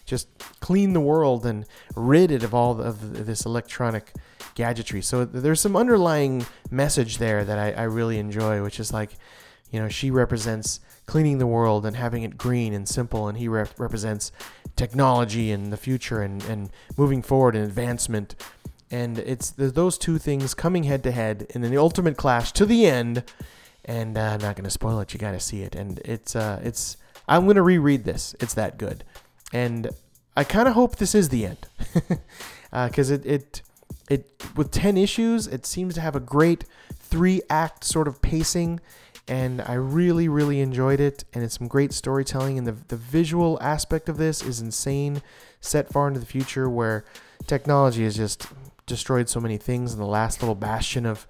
[0.06, 0.28] just
[0.60, 1.66] clean the world and
[1.96, 4.12] rid it of all of this electronic
[4.56, 5.02] gadgetry.
[5.02, 9.12] So there's some underlying message there that I, I really enjoy, which is like
[9.74, 13.48] you know, she represents cleaning the world and having it green and simple, and he
[13.48, 14.32] rep- represents
[14.76, 18.36] technology and the future and, and moving forward and advancement.
[18.92, 22.68] And it's the, those two things coming head to head in the ultimate clash to
[22.68, 23.24] the end.
[23.84, 25.12] And uh, I'm not going to spoil it.
[25.12, 25.74] You got to see it.
[25.74, 26.96] And it's uh, it's
[27.28, 28.36] I'm going to reread this.
[28.40, 29.04] It's that good.
[29.52, 29.90] And
[30.38, 31.68] I kind of hope this is the end
[32.72, 33.62] because uh, it it
[34.08, 38.80] it with ten issues, it seems to have a great three act sort of pacing
[39.28, 41.24] and I really, really enjoyed it.
[41.34, 45.22] And it's some great storytelling, and the the visual aspect of this is insane.
[45.62, 47.06] Set far into the future, where
[47.48, 48.48] technology has just
[48.86, 51.28] destroyed so many things, and the last little bastion of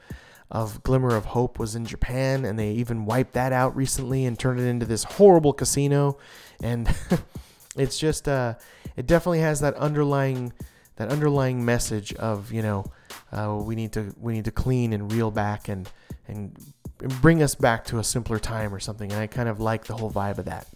[0.50, 4.38] of glimmer of hope was in Japan, and they even wiped that out recently and
[4.38, 6.18] turned it into this horrible casino.
[6.62, 6.88] And
[7.76, 8.54] it's just, uh,
[8.96, 10.54] it definitely has that underlying
[10.96, 12.86] that underlying message of you know
[13.32, 15.90] uh, we need to we need to clean and reel back and
[16.28, 19.12] and bring us back to a simpler time or something.
[19.12, 20.68] And I kind of like the whole vibe of that.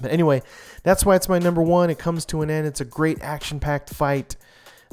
[0.00, 0.42] But anyway,
[0.82, 1.90] that's why it's my number one.
[1.90, 2.66] It comes to an end.
[2.66, 4.36] It's a great action-packed fight,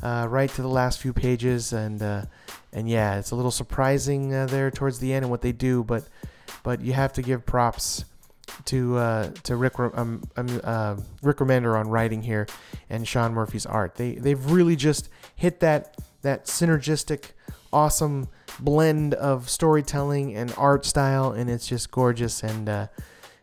[0.03, 2.25] uh, right to the last few pages, and uh,
[2.71, 5.83] and yeah, it's a little surprising uh, there towards the end and what they do,
[5.83, 6.07] but
[6.63, 8.05] but you have to give props
[8.65, 12.47] to uh, to Rick um, um, uh, Rick Remender on writing here
[12.89, 13.95] and Sean Murphy's art.
[13.95, 17.31] They they've really just hit that that synergistic,
[17.73, 18.27] awesome
[18.61, 22.43] blend of storytelling and art style, and it's just gorgeous.
[22.43, 22.87] And uh,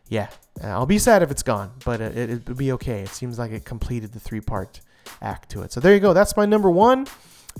[0.07, 0.29] yeah,
[0.63, 3.01] uh, I'll be sad if it's gone, but it, it, it'll be okay.
[3.01, 4.81] It seems like it completed the three part
[5.21, 5.71] act to it.
[5.71, 6.13] So there you go.
[6.13, 7.07] That's my number one.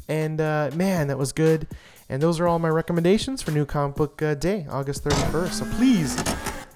[0.07, 1.67] And uh, man, that was good.
[2.09, 5.51] And those are all my recommendations for New Comic Book uh, Day, August 31st.
[5.51, 6.15] So please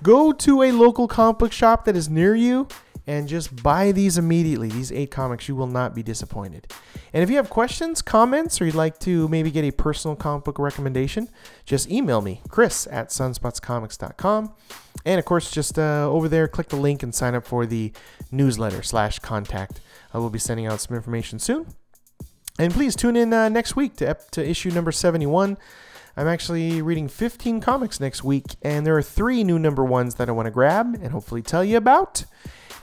[0.04, 2.68] go to a local comic book shop that is near you
[3.08, 4.70] and just buy these immediately.
[4.70, 6.72] These eight comics, you will not be disappointed.
[7.12, 10.46] And if you have questions, comments, or you'd like to maybe get a personal comic
[10.46, 11.30] book recommendation,
[11.66, 14.54] just email me, chris at sunspotscomics.com.
[15.06, 17.92] And of course, just uh, over there, click the link and sign up for the
[18.32, 19.82] newsletter slash contact.
[20.14, 21.68] I will be sending out some information soon.
[22.58, 25.58] And please tune in uh, next week to, ep- to issue number 71.
[26.16, 30.30] I'm actually reading 15 comics next week, and there are three new number ones that
[30.30, 32.26] I want to grab and hopefully tell you about.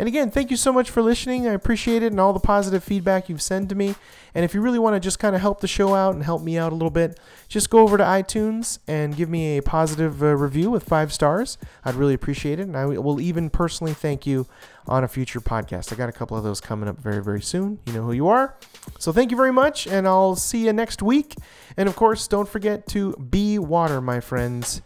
[0.00, 1.46] And again, thank you so much for listening.
[1.46, 3.96] I appreciate it and all the positive feedback you've sent to me.
[4.34, 6.40] And if you really want to just kind of help the show out and help
[6.40, 10.22] me out a little bit, just go over to iTunes and give me a positive
[10.22, 11.58] uh, review with five stars.
[11.84, 12.62] I'd really appreciate it.
[12.62, 14.46] And I will even personally thank you
[14.88, 15.92] on a future podcast.
[15.92, 17.78] I got a couple of those coming up very, very soon.
[17.84, 18.56] You know who you are.
[18.98, 21.34] So thank you very much, and I'll see you next week.
[21.76, 24.80] And of course, don't forget to be water, my friends.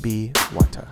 [0.00, 0.88] Be water.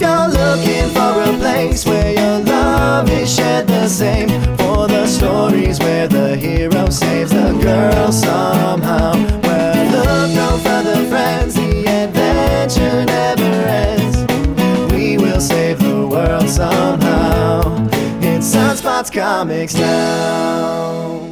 [0.00, 5.08] If you're looking for a place where your love is shared the same, for the
[5.08, 13.04] stories where the hero saves the girl somehow, well, look no further, friends, the adventure
[13.06, 14.92] never ends.
[14.92, 17.88] We will save the world somehow.
[18.20, 21.27] It's Sunspots Comics now.